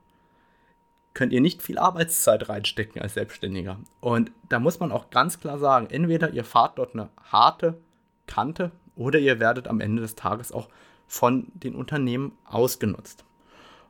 könnt 1.14 1.32
ihr 1.32 1.40
nicht 1.40 1.62
viel 1.62 1.78
Arbeitszeit 1.78 2.48
reinstecken 2.48 3.02
als 3.02 3.14
Selbstständiger. 3.14 3.78
Und 4.00 4.32
da 4.48 4.58
muss 4.58 4.80
man 4.80 4.92
auch 4.92 5.10
ganz 5.10 5.40
klar 5.40 5.58
sagen, 5.58 5.88
entweder 5.90 6.30
ihr 6.30 6.44
fahrt 6.44 6.78
dort 6.78 6.94
eine 6.94 7.10
harte 7.30 7.78
Kante 8.26 8.72
oder 8.96 9.18
ihr 9.18 9.40
werdet 9.40 9.68
am 9.68 9.80
Ende 9.80 10.02
des 10.02 10.14
Tages 10.14 10.52
auch 10.52 10.68
von 11.06 11.48
den 11.54 11.74
Unternehmen 11.74 12.32
ausgenutzt. 12.44 13.24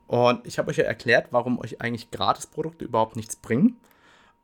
Und 0.08 0.46
ich 0.46 0.58
habe 0.58 0.70
euch 0.70 0.78
ja 0.78 0.84
erklärt, 0.84 1.28
warum 1.30 1.58
euch 1.60 1.80
eigentlich 1.80 2.10
Gratisprodukte 2.10 2.84
überhaupt 2.84 3.16
nichts 3.16 3.36
bringen. 3.36 3.78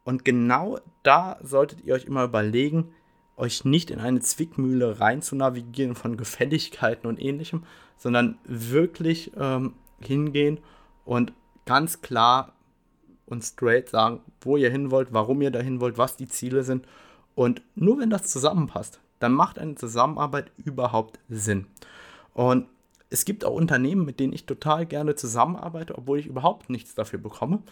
Und 0.08 0.24
genau 0.24 0.78
da 1.02 1.36
solltet 1.42 1.84
ihr 1.84 1.92
euch 1.92 2.06
immer 2.06 2.24
überlegen, 2.24 2.94
euch 3.36 3.66
nicht 3.66 3.90
in 3.90 4.00
eine 4.00 4.20
Zwickmühle 4.20 5.00
rein 5.00 5.20
zu 5.20 5.36
navigieren 5.36 5.94
von 5.94 6.16
Gefälligkeiten 6.16 7.06
und 7.06 7.20
ähnlichem, 7.20 7.64
sondern 7.98 8.38
wirklich 8.44 9.32
ähm, 9.36 9.74
hingehen 10.00 10.60
und 11.04 11.34
ganz 11.66 12.00
klar 12.00 12.54
und 13.26 13.44
straight 13.44 13.90
sagen, 13.90 14.20
wo 14.40 14.56
ihr 14.56 14.70
hin 14.70 14.90
wollt, 14.90 15.12
warum 15.12 15.42
ihr 15.42 15.50
dahin 15.50 15.78
wollt, 15.78 15.98
was 15.98 16.16
die 16.16 16.28
Ziele 16.28 16.62
sind. 16.62 16.86
Und 17.34 17.60
nur 17.74 17.98
wenn 17.98 18.08
das 18.08 18.28
zusammenpasst, 18.28 19.00
dann 19.18 19.32
macht 19.34 19.58
eine 19.58 19.74
Zusammenarbeit 19.74 20.50
überhaupt 20.56 21.18
Sinn. 21.28 21.66
Und 22.32 22.64
es 23.10 23.26
gibt 23.26 23.44
auch 23.44 23.52
Unternehmen, 23.52 24.06
mit 24.06 24.20
denen 24.20 24.32
ich 24.32 24.46
total 24.46 24.86
gerne 24.86 25.16
zusammenarbeite, 25.16 25.98
obwohl 25.98 26.18
ich 26.18 26.28
überhaupt 26.28 26.70
nichts 26.70 26.94
dafür 26.94 27.18
bekomme. 27.18 27.62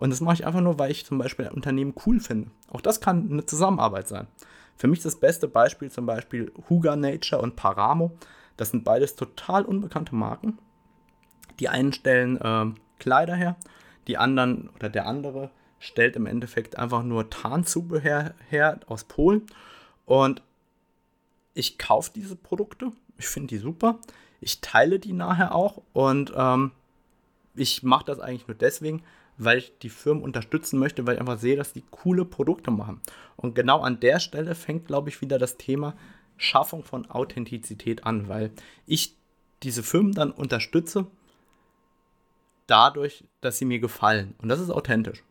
Und 0.00 0.08
das 0.08 0.22
mache 0.22 0.36
ich 0.36 0.46
einfach 0.46 0.62
nur, 0.62 0.78
weil 0.78 0.90
ich 0.90 1.04
zum 1.04 1.18
Beispiel 1.18 1.46
ein 1.46 1.52
Unternehmen 1.52 1.92
cool 2.06 2.20
finde. 2.20 2.50
Auch 2.70 2.80
das 2.80 3.02
kann 3.02 3.30
eine 3.30 3.44
Zusammenarbeit 3.44 4.08
sein. 4.08 4.28
Für 4.74 4.88
mich 4.88 5.02
das 5.02 5.20
beste 5.20 5.46
Beispiel 5.46 5.90
zum 5.90 6.06
Beispiel 6.06 6.50
Huga 6.70 6.96
Nature 6.96 7.42
und 7.42 7.54
Paramo. 7.54 8.10
Das 8.56 8.70
sind 8.70 8.82
beides 8.82 9.14
total 9.14 9.62
unbekannte 9.66 10.14
Marken. 10.14 10.58
Die 11.58 11.68
einen 11.68 11.92
stellen 11.92 12.40
äh, 12.40 12.72
Kleider 12.98 13.34
her, 13.34 13.56
die 14.06 14.16
anderen 14.16 14.70
oder 14.70 14.88
der 14.88 15.06
andere 15.06 15.50
stellt 15.78 16.16
im 16.16 16.24
Endeffekt 16.24 16.78
einfach 16.78 17.02
nur 17.02 17.28
Tarnzubehör 17.28 18.32
her 18.48 18.80
aus 18.86 19.04
Polen. 19.04 19.42
Und 20.06 20.40
ich 21.52 21.76
kaufe 21.76 22.10
diese 22.14 22.36
Produkte, 22.36 22.92
ich 23.18 23.26
finde 23.26 23.48
die 23.48 23.58
super, 23.58 23.98
ich 24.40 24.62
teile 24.62 24.98
die 24.98 25.12
nachher 25.12 25.54
auch 25.54 25.82
und 25.92 26.32
ähm, 26.34 26.70
ich 27.54 27.82
mache 27.82 28.06
das 28.06 28.18
eigentlich 28.18 28.48
nur 28.48 28.56
deswegen, 28.56 29.02
weil 29.44 29.58
ich 29.58 29.78
die 29.78 29.88
Firmen 29.88 30.22
unterstützen 30.22 30.78
möchte, 30.78 31.06
weil 31.06 31.14
ich 31.14 31.20
einfach 31.20 31.38
sehe, 31.38 31.56
dass 31.56 31.72
die 31.72 31.84
coole 31.90 32.24
Produkte 32.24 32.70
machen. 32.70 33.00
Und 33.36 33.54
genau 33.54 33.80
an 33.80 34.00
der 34.00 34.20
Stelle 34.20 34.54
fängt, 34.54 34.86
glaube 34.86 35.08
ich, 35.08 35.20
wieder 35.20 35.38
das 35.38 35.56
Thema 35.56 35.94
Schaffung 36.36 36.84
von 36.84 37.10
Authentizität 37.10 38.04
an, 38.04 38.28
weil 38.28 38.50
ich 38.86 39.16
diese 39.62 39.82
Firmen 39.82 40.12
dann 40.12 40.30
unterstütze 40.30 41.06
dadurch, 42.66 43.24
dass 43.40 43.58
sie 43.58 43.64
mir 43.64 43.80
gefallen. 43.80 44.34
Und 44.38 44.48
das 44.48 44.60
ist 44.60 44.70
authentisch. 44.70 45.24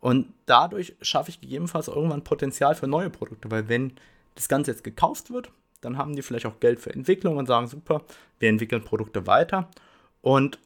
Und 0.00 0.32
dadurch 0.46 0.96
schaffe 1.02 1.30
ich 1.30 1.40
gegebenenfalls 1.40 1.88
irgendwann 1.88 2.24
Potenzial 2.24 2.74
für 2.74 2.86
neue 2.86 3.10
Produkte, 3.10 3.50
weil 3.50 3.68
wenn 3.68 3.92
das 4.34 4.48
Ganze 4.48 4.70
jetzt 4.70 4.84
gekauft 4.84 5.30
wird, 5.30 5.52
dann 5.82 5.98
haben 5.98 6.16
die 6.16 6.22
vielleicht 6.22 6.46
auch 6.46 6.60
Geld 6.60 6.80
für 6.80 6.92
Entwicklung 6.92 7.36
und 7.36 7.46
sagen, 7.46 7.66
super, 7.66 8.02
wir 8.38 8.48
entwickeln 8.48 8.82
Produkte 8.82 9.26
weiter. 9.26 9.68
Und 10.22 10.58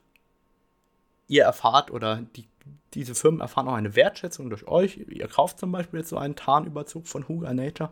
ihr 1.28 1.44
erfahrt 1.44 1.90
oder 1.90 2.22
die 2.36 2.46
diese 2.94 3.14
Firmen 3.14 3.40
erfahren 3.40 3.68
auch 3.68 3.74
eine 3.74 3.96
Wertschätzung 3.96 4.50
durch 4.50 4.66
euch. 4.68 4.98
Ihr 5.08 5.28
kauft 5.28 5.58
zum 5.58 5.72
Beispiel 5.72 6.00
jetzt 6.00 6.10
so 6.10 6.16
einen 6.16 6.36
Tarnüberzug 6.36 7.06
von 7.08 7.28
Huga 7.28 7.52
Nature 7.52 7.90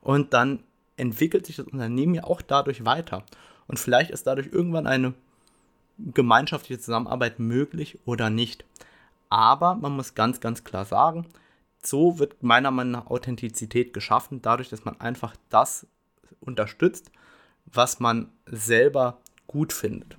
und 0.00 0.32
dann 0.32 0.62
entwickelt 0.96 1.46
sich 1.46 1.56
das 1.56 1.66
Unternehmen 1.66 2.14
ja 2.14 2.24
auch 2.24 2.40
dadurch 2.40 2.84
weiter. 2.84 3.24
Und 3.66 3.78
vielleicht 3.78 4.10
ist 4.10 4.26
dadurch 4.26 4.48
irgendwann 4.52 4.86
eine 4.86 5.14
gemeinschaftliche 5.98 6.80
Zusammenarbeit 6.80 7.38
möglich 7.38 7.98
oder 8.04 8.30
nicht. 8.30 8.64
Aber 9.28 9.74
man 9.74 9.92
muss 9.92 10.14
ganz, 10.14 10.40
ganz 10.40 10.64
klar 10.64 10.84
sagen, 10.84 11.26
so 11.82 12.18
wird 12.18 12.42
meiner 12.42 12.70
Meinung 12.70 12.92
nach 12.92 13.06
Authentizität 13.06 13.92
geschaffen, 13.92 14.42
dadurch, 14.42 14.68
dass 14.68 14.84
man 14.84 15.00
einfach 15.00 15.34
das 15.48 15.86
unterstützt, 16.40 17.10
was 17.66 18.00
man 18.00 18.30
selber 18.46 19.18
gut 19.46 19.72
findet. 19.72 20.16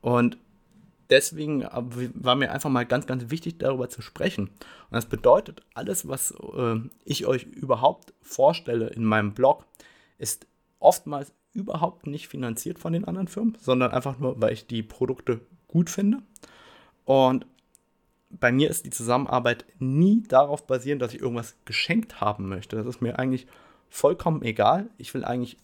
Und 0.00 0.38
deswegen 1.10 1.62
äh, 1.62 2.10
war 2.14 2.34
mir 2.34 2.52
einfach 2.52 2.70
mal 2.70 2.86
ganz, 2.86 3.06
ganz 3.06 3.30
wichtig, 3.30 3.58
darüber 3.58 3.88
zu 3.88 4.02
sprechen. 4.02 4.48
Und 4.48 4.92
das 4.92 5.06
bedeutet, 5.06 5.62
alles, 5.74 6.08
was 6.08 6.32
äh, 6.32 6.76
ich 7.04 7.26
euch 7.26 7.44
überhaupt 7.44 8.12
vorstelle 8.22 8.88
in 8.88 9.04
meinem 9.04 9.34
Blog, 9.34 9.64
ist 10.18 10.46
oftmals 10.78 11.32
überhaupt 11.52 12.06
nicht 12.06 12.28
finanziert 12.28 12.78
von 12.78 12.92
den 12.92 13.04
anderen 13.04 13.28
Firmen, 13.28 13.56
sondern 13.60 13.90
einfach 13.90 14.18
nur, 14.18 14.40
weil 14.40 14.52
ich 14.52 14.66
die 14.66 14.82
Produkte 14.82 15.40
gut 15.66 15.90
finde. 15.90 16.18
Und 17.04 17.46
bei 18.30 18.52
mir 18.52 18.68
ist 18.68 18.84
die 18.84 18.90
Zusammenarbeit 18.90 19.64
nie 19.78 20.22
darauf 20.28 20.66
basierend, 20.66 21.02
dass 21.02 21.14
ich 21.14 21.20
irgendwas 21.20 21.56
geschenkt 21.64 22.20
haben 22.20 22.48
möchte. 22.48 22.76
Das 22.76 22.86
ist 22.86 23.00
mir 23.00 23.18
eigentlich 23.18 23.46
vollkommen 23.88 24.42
egal. 24.42 24.90
Ich 24.98 25.14
will 25.14 25.24
eigentlich 25.24 25.56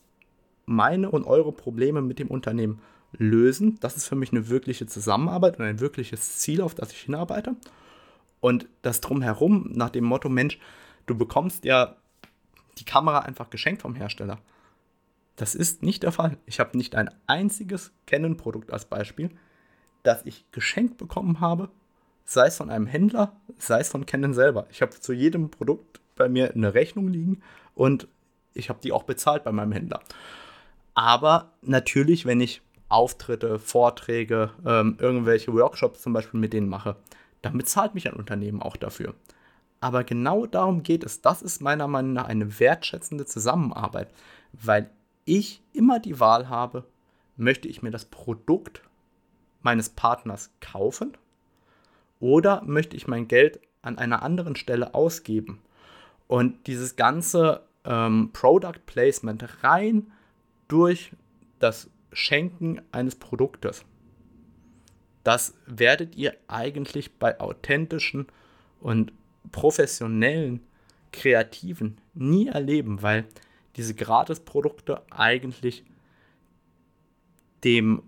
meine 0.67 1.11
und 1.11 1.25
eure 1.25 1.53
Probleme 1.53 2.01
mit 2.01 2.19
dem 2.19 2.29
Unternehmen 2.29 2.81
lösen. 3.19 3.79
Das 3.81 3.97
ist 3.97 4.09
für 4.09 4.17
mich 4.17 4.33
eine 4.33 4.49
wirkliche 4.49 4.87
Zusammenarbeit 4.87 5.59
und 5.59 5.65
ein 5.65 5.81
wirkliches 5.81 6.39
Ziel, 6.39 6.61
auf 6.61 6.75
das 6.75 6.93
ich 6.93 7.01
hinarbeite. 7.01 7.57
Und 8.41 8.67
das 8.83 9.01
drumherum 9.01 9.71
nach 9.73 9.91
dem 9.91 10.05
Motto, 10.05 10.29
Mensch, 10.29 10.59
du 11.07 11.17
bekommst 11.17 11.65
ja 11.65 11.97
die 12.79 12.85
Kamera 12.85 13.21
einfach 13.21 13.51
geschenkt 13.51 13.83
vom 13.83 13.95
Hersteller. 13.95 14.39
Das 15.37 15.55
ist 15.55 15.83
nicht 15.83 16.03
der 16.03 16.13
Fall. 16.13 16.37
Ich 16.47 16.61
habe 16.61 16.77
nicht 16.77 16.95
ein 16.95 17.11
einziges 17.27 17.93
Canon-Produkt 18.07 18.73
als 18.73 18.85
Beispiel, 18.85 19.31
das 20.03 20.25
ich 20.27 20.45
geschenkt 20.53 20.97
bekommen 20.97 21.41
habe, 21.41 21.71
sei 22.25 22.47
es 22.47 22.57
von 22.57 22.71
einem 22.71 22.87
Händler, 22.87 23.35
sei 23.59 23.81
es 23.81 23.89
von 23.89 24.07
Canon 24.07 24.35
selber. 24.35 24.67
Ich 24.71 24.83
habe 24.83 24.99
zu 24.99 25.13
jedem 25.13 25.51
Produkt 25.51 26.01
bei 26.17 26.29
mir 26.29 26.53
eine 26.53 26.75
Rechnung 26.75 27.09
liegen 27.09 27.43
und 27.75 28.09
ich 28.55 28.69
habe 28.69 28.79
die 28.83 28.93
auch 28.93 29.03
bezahlt 29.03 29.45
bei 29.45 29.53
meinem 29.53 29.73
Händler. 29.73 30.01
Aber 30.95 31.53
natürlich, 31.63 32.25
wenn 32.25 32.41
ich 32.41 32.63
Auftritte, 32.95 33.59
Vorträge, 33.59 34.51
ähm, 34.65 34.97
irgendwelche 34.99 35.53
Workshops 35.53 36.03
zum 36.03 36.13
Beispiel 36.13 36.41
mit 36.41 36.53
denen 36.53 36.69
mache, 36.69 36.97
dann 37.43 37.59
bezahlt 37.59 37.95
mich 37.95 38.09
ein 38.09 38.15
Unternehmen 38.15 38.63
auch 38.63 38.77
dafür. 38.77 39.15
Aber 39.81 40.05
genau 40.05 40.47
darum 40.47 40.83
geht 40.83 41.05
es. 41.05 41.21
Das 41.21 41.43
ist 41.43 41.61
meiner 41.61 41.89
Meinung 41.89 42.15
nach 42.15 42.27
eine 42.27 42.59
wertschätzende 42.59 43.27
Zusammenarbeit, 43.27 44.09
weil 44.53 44.89
ich 45.25 45.63
immer 45.73 45.99
die 45.99 46.21
Wahl 46.21 46.49
habe, 46.49 46.85
möchte 47.37 47.69
ich 47.69 47.83
mir 47.83 47.91
das 47.91 48.05
Produkt 48.05 48.83
meines 49.61 49.89
Partners 49.89 50.51
kaufen 50.61 51.17
oder 52.21 52.63
möchte 52.65 52.97
ich 52.97 53.09
mein 53.09 53.29
Geld 53.29 53.61
an 53.83 53.99
einer 53.99 54.23
anderen 54.23 54.57
Stelle 54.57 54.95
ausgeben. 54.95 55.61
Und 56.29 56.67
dieses 56.67 56.97
ganze 56.97 57.63
ähm, 57.85 58.31
Product 58.33 58.81
Placement 58.87 59.63
rein 59.63 60.13
durch 60.69 61.13
das 61.59 61.91
Schenken 62.15 62.81
eines 62.93 63.17
Produktes. 63.17 63.85
Das 65.25 65.55
werdet 65.67 66.17
ihr 66.17 66.35
eigentlich 66.49 67.19
bei 67.19 67.41
authentischen 67.41 68.27
und 68.81 69.13
professionellen 69.53 70.61
Kreativen 71.13 71.99
nie 72.15 72.49
erleben, 72.49 73.03
weil 73.03 73.25
diese 73.77 73.95
Gratisprodukte 73.95 75.03
eigentlich 75.11 75.85
dem 77.65 78.03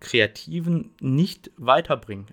Kreativen 0.00 0.92
nicht 1.00 1.50
weiterbringen. 1.56 2.26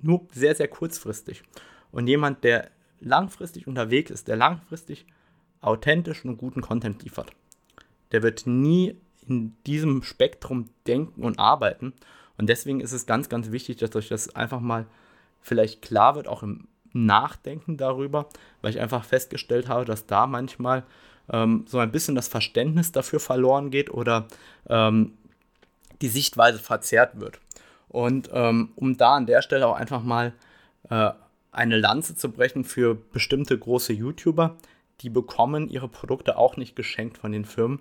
Nur 0.00 0.26
sehr, 0.32 0.54
sehr 0.54 0.68
kurzfristig. 0.68 1.42
Und 1.90 2.06
jemand, 2.06 2.44
der 2.44 2.70
langfristig 3.00 3.66
unterwegs 3.66 4.10
ist, 4.10 4.28
der 4.28 4.36
langfristig 4.36 5.06
authentischen 5.60 6.30
und 6.30 6.38
guten 6.38 6.60
Content 6.60 7.02
liefert, 7.02 7.32
der 8.12 8.22
wird 8.22 8.46
nie 8.46 8.96
in 9.28 9.56
diesem 9.66 10.02
Spektrum 10.02 10.68
denken 10.86 11.22
und 11.22 11.38
arbeiten. 11.38 11.92
Und 12.36 12.48
deswegen 12.48 12.80
ist 12.80 12.92
es 12.92 13.06
ganz, 13.06 13.28
ganz 13.28 13.50
wichtig, 13.52 13.78
dass 13.78 13.94
euch 13.96 14.08
das 14.08 14.34
einfach 14.34 14.60
mal 14.60 14.86
vielleicht 15.40 15.82
klar 15.82 16.16
wird, 16.16 16.28
auch 16.28 16.42
im 16.42 16.66
Nachdenken 16.92 17.76
darüber, 17.76 18.28
weil 18.62 18.70
ich 18.70 18.80
einfach 18.80 19.04
festgestellt 19.04 19.68
habe, 19.68 19.84
dass 19.84 20.06
da 20.06 20.26
manchmal 20.26 20.84
ähm, 21.30 21.64
so 21.68 21.78
ein 21.78 21.92
bisschen 21.92 22.14
das 22.14 22.28
Verständnis 22.28 22.92
dafür 22.92 23.20
verloren 23.20 23.70
geht 23.70 23.90
oder 23.90 24.26
ähm, 24.68 25.12
die 26.00 26.08
Sichtweise 26.08 26.58
verzerrt 26.58 27.20
wird. 27.20 27.40
Und 27.88 28.30
ähm, 28.32 28.70
um 28.76 28.96
da 28.96 29.16
an 29.16 29.26
der 29.26 29.42
Stelle 29.42 29.66
auch 29.66 29.76
einfach 29.76 30.02
mal 30.02 30.32
äh, 30.90 31.10
eine 31.52 31.78
Lanze 31.78 32.16
zu 32.16 32.30
brechen 32.30 32.64
für 32.64 32.94
bestimmte 32.94 33.56
große 33.56 33.92
YouTuber, 33.92 34.56
die 35.00 35.10
bekommen 35.10 35.68
ihre 35.68 35.88
Produkte 35.88 36.36
auch 36.36 36.56
nicht 36.56 36.76
geschenkt 36.76 37.18
von 37.18 37.32
den 37.32 37.44
Firmen, 37.44 37.80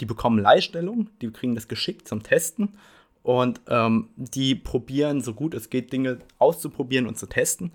die 0.00 0.06
bekommen 0.06 0.38
Leihstellung, 0.38 1.10
die 1.20 1.30
kriegen 1.30 1.54
das 1.54 1.68
geschickt 1.68 2.08
zum 2.08 2.22
Testen 2.22 2.74
und 3.22 3.60
ähm, 3.68 4.08
die 4.16 4.54
probieren 4.54 5.20
so 5.20 5.34
gut 5.34 5.54
es 5.54 5.70
geht 5.70 5.92
Dinge 5.92 6.18
auszuprobieren 6.38 7.06
und 7.06 7.18
zu 7.18 7.26
testen. 7.26 7.72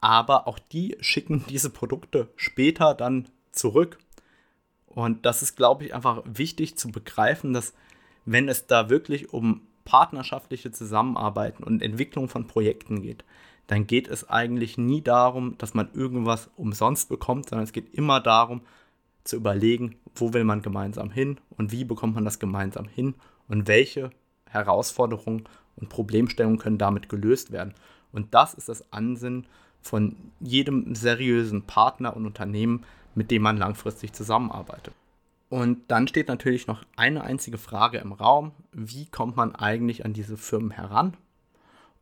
Aber 0.00 0.48
auch 0.48 0.58
die 0.58 0.96
schicken 1.00 1.44
diese 1.48 1.70
Produkte 1.70 2.28
später 2.36 2.94
dann 2.94 3.28
zurück. 3.52 3.98
Und 4.86 5.24
das 5.24 5.42
ist, 5.42 5.56
glaube 5.56 5.84
ich, 5.84 5.94
einfach 5.94 6.22
wichtig 6.24 6.76
zu 6.76 6.90
begreifen, 6.90 7.52
dass 7.52 7.72
wenn 8.24 8.48
es 8.48 8.66
da 8.66 8.90
wirklich 8.90 9.32
um 9.32 9.62
partnerschaftliche 9.84 10.70
Zusammenarbeiten 10.70 11.64
und 11.64 11.82
Entwicklung 11.82 12.28
von 12.28 12.46
Projekten 12.46 13.02
geht, 13.02 13.24
dann 13.66 13.86
geht 13.86 14.06
es 14.06 14.28
eigentlich 14.28 14.78
nie 14.78 15.00
darum, 15.00 15.56
dass 15.58 15.74
man 15.74 15.88
irgendwas 15.94 16.50
umsonst 16.56 17.08
bekommt, 17.08 17.48
sondern 17.48 17.64
es 17.64 17.72
geht 17.72 17.94
immer 17.94 18.20
darum, 18.20 18.62
zu 19.24 19.36
überlegen, 19.36 19.96
wo 20.14 20.32
will 20.32 20.44
man 20.44 20.62
gemeinsam 20.62 21.10
hin 21.10 21.38
und 21.56 21.72
wie 21.72 21.84
bekommt 21.84 22.14
man 22.14 22.24
das 22.24 22.38
gemeinsam 22.38 22.86
hin 22.86 23.14
und 23.48 23.68
welche 23.68 24.10
Herausforderungen 24.48 25.44
und 25.76 25.88
Problemstellungen 25.88 26.58
können 26.58 26.78
damit 26.78 27.08
gelöst 27.08 27.52
werden. 27.52 27.74
Und 28.12 28.34
das 28.34 28.54
ist 28.54 28.68
das 28.68 28.92
Ansinnen 28.92 29.46
von 29.80 30.16
jedem 30.40 30.94
seriösen 30.94 31.62
Partner 31.62 32.16
und 32.16 32.26
Unternehmen, 32.26 32.84
mit 33.14 33.30
dem 33.30 33.42
man 33.42 33.56
langfristig 33.56 34.12
zusammenarbeitet. 34.12 34.94
Und 35.48 35.90
dann 35.90 36.08
steht 36.08 36.28
natürlich 36.28 36.66
noch 36.66 36.82
eine 36.96 37.24
einzige 37.24 37.58
Frage 37.58 37.98
im 37.98 38.12
Raum, 38.12 38.52
wie 38.72 39.06
kommt 39.06 39.36
man 39.36 39.54
eigentlich 39.54 40.04
an 40.04 40.14
diese 40.14 40.36
Firmen 40.36 40.70
heran? 40.70 41.14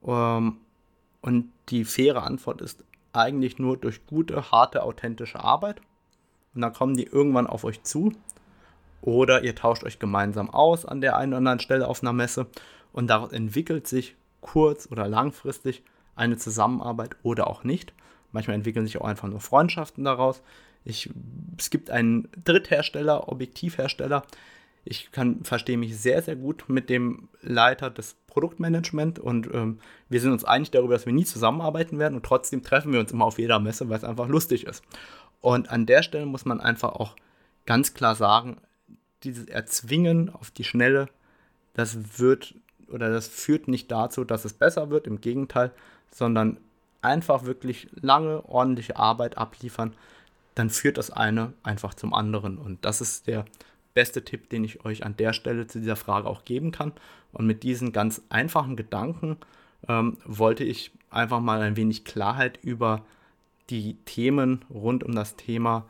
Ähm, 0.05 0.59
und 1.21 1.51
die 1.69 1.85
faire 1.85 2.23
Antwort 2.23 2.61
ist 2.61 2.85
eigentlich 3.13 3.59
nur 3.59 3.77
durch 3.77 4.07
gute, 4.07 4.53
harte, 4.53 4.83
authentische 4.85 5.41
Arbeit 5.41 5.81
und 6.55 6.63
dann 6.63 6.73
kommen 6.73 6.97
die 6.97 7.05
irgendwann 7.05 7.47
auf 7.47 7.65
euch 7.65 7.83
zu. 7.83 8.13
Oder 9.03 9.45
ihr 9.45 9.55
tauscht 9.55 9.85
euch 9.85 9.99
gemeinsam 9.99 10.51
aus 10.51 10.85
an 10.85 11.01
der 11.01 11.17
einen 11.17 11.33
oder 11.33 11.39
anderen 11.39 11.61
Stelle 11.61 11.89
auf 11.89 12.03
einer 12.03 12.13
Messe 12.13 12.47
und 12.93 13.09
daraus 13.09 13.33
entwickelt 13.33 13.87
sich 13.87 14.15
kurz- 14.41 14.89
oder 14.91 15.09
langfristig 15.09 15.83
eine 16.17 16.37
Zusammenarbeit 16.37 17.17
oder 17.23 17.47
auch 17.47 17.65
nicht. 17.65 17.95
Manchmal 18.33 18.57
entwickeln 18.57 18.87
sich 18.87 19.01
auch 19.01 19.07
einfach 19.07 19.29
nur 19.29 19.41
Freundschaften 19.41 20.05
daraus. 20.05 20.43
Ich, 20.85 21.11
es 21.59 21.71
gibt 21.71 21.91
einen 21.91 22.29
Dritthersteller, 22.45 23.29
Objektivhersteller. 23.29 24.23
Ich 24.85 25.13
kann, 25.13 25.45
verstehe 25.45 25.77
mich 25.77 25.97
sehr, 25.99 26.23
sehr 26.23 26.37
gut 26.37 26.65
mit 26.69 26.89
dem 26.89 27.29
Leiter 27.43 27.91
des 27.91 28.17
Produktmanagement 28.27 29.19
und 29.19 29.53
ähm, 29.53 29.79
wir 30.09 30.21
sind 30.21 30.33
uns 30.33 30.45
einig 30.45 30.71
darüber, 30.71 30.95
dass 30.95 31.05
wir 31.05 31.13
nie 31.13 31.25
zusammenarbeiten 31.25 31.99
werden 31.99 32.15
und 32.15 32.25
trotzdem 32.25 32.63
treffen 32.63 32.93
wir 32.93 33.01
uns 33.01 33.13
immer 33.13 33.27
auf 33.27 33.39
jeder 33.39 33.59
Messe, 33.59 33.89
weil 33.89 33.99
es 33.99 34.05
einfach 34.05 34.29
lustig 34.29 34.67
ist. 34.67 34.83
Und 35.41 35.71
an 35.71 35.87
der 35.87 36.03
Stelle 36.03 36.27
muss 36.27 36.45
man 36.45 36.61
einfach 36.61 36.93
auch 36.93 37.17
ganz 37.67 37.95
klar 37.95 38.15
sagen, 38.15 38.59
dieses 39.23 39.47
Erzwingen 39.47 40.31
auf 40.31 40.51
die 40.51 40.65
Schnelle, 40.65 41.09
das 41.75 42.19
wird 42.19 42.55
oder 42.89 43.11
das 43.11 43.29
führt 43.29 43.69
nicht 43.69 43.91
dazu, 43.91 44.25
dass 44.25 44.45
es 44.45 44.53
besser 44.53 44.91
wird, 44.91 45.07
im 45.07 45.21
Gegenteil, 45.21 45.71
sondern 46.11 46.59
einfach 47.03 47.45
wirklich 47.45 47.89
lange, 47.93 48.45
ordentliche 48.47 48.97
Arbeit 48.97 49.39
abliefern, 49.39 49.95
dann 50.55 50.71
führt 50.71 50.99
das 50.99 51.11
eine 51.11 51.53
einfach 51.63 51.95
zum 51.95 52.13
anderen. 52.13 52.59
Und 52.59 52.85
das 52.85 53.01
ist 53.01 53.27
der 53.27 53.45
beste 53.95 54.25
Tipp, 54.25 54.51
den 54.51 54.65
ich 54.65 54.85
euch 54.85 55.05
an 55.05 55.17
der 55.17 55.33
Stelle 55.33 55.67
zu 55.67 55.79
dieser 55.79 55.97
Frage 55.97 56.29
auch 56.29 56.45
geben 56.45 56.73
kann. 56.73 56.93
Und 57.33 57.47
mit 57.47 57.63
diesen 57.63 57.93
ganz 57.93 58.23
einfachen 58.29 58.77
Gedanken 58.77 59.37
ähm, 59.89 60.19
wollte 60.25 60.65
ich 60.65 60.91
einfach 61.11 61.41
mal 61.41 61.63
ein 61.63 61.77
wenig 61.77 62.05
Klarheit 62.05 62.59
über 62.63 63.05
die 63.71 63.95
Themen 64.05 64.65
rund 64.71 65.05
um 65.05 65.15
das 65.15 65.37
Thema 65.37 65.87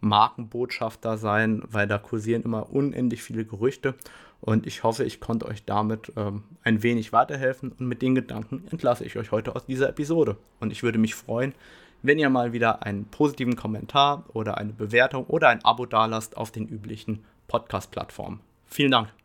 Markenbotschafter 0.00 1.16
sein, 1.16 1.62
weil 1.68 1.86
da 1.86 1.98
kursieren 1.98 2.42
immer 2.42 2.72
unendlich 2.72 3.22
viele 3.22 3.44
Gerüchte. 3.44 3.94
Und 4.40 4.66
ich 4.66 4.82
hoffe, 4.82 5.04
ich 5.04 5.20
konnte 5.20 5.46
euch 5.46 5.64
damit 5.64 6.12
ähm, 6.16 6.42
ein 6.64 6.82
wenig 6.82 7.12
weiterhelfen. 7.12 7.72
Und 7.72 7.86
mit 7.86 8.02
den 8.02 8.16
Gedanken 8.16 8.64
entlasse 8.70 9.04
ich 9.04 9.16
euch 9.16 9.30
heute 9.30 9.54
aus 9.54 9.66
dieser 9.66 9.88
Episode. 9.88 10.36
Und 10.58 10.72
ich 10.72 10.82
würde 10.82 10.98
mich 10.98 11.14
freuen, 11.14 11.54
wenn 12.02 12.18
ihr 12.18 12.28
mal 12.28 12.52
wieder 12.52 12.82
einen 12.82 13.04
positiven 13.04 13.54
Kommentar 13.54 14.24
oder 14.32 14.58
eine 14.58 14.72
Bewertung 14.72 15.24
oder 15.26 15.48
ein 15.48 15.64
Abo 15.64 15.86
dalasst 15.86 16.36
auf 16.36 16.50
den 16.50 16.66
üblichen 16.66 17.24
Podcast-Plattformen. 17.46 18.40
Vielen 18.66 18.90
Dank. 18.90 19.21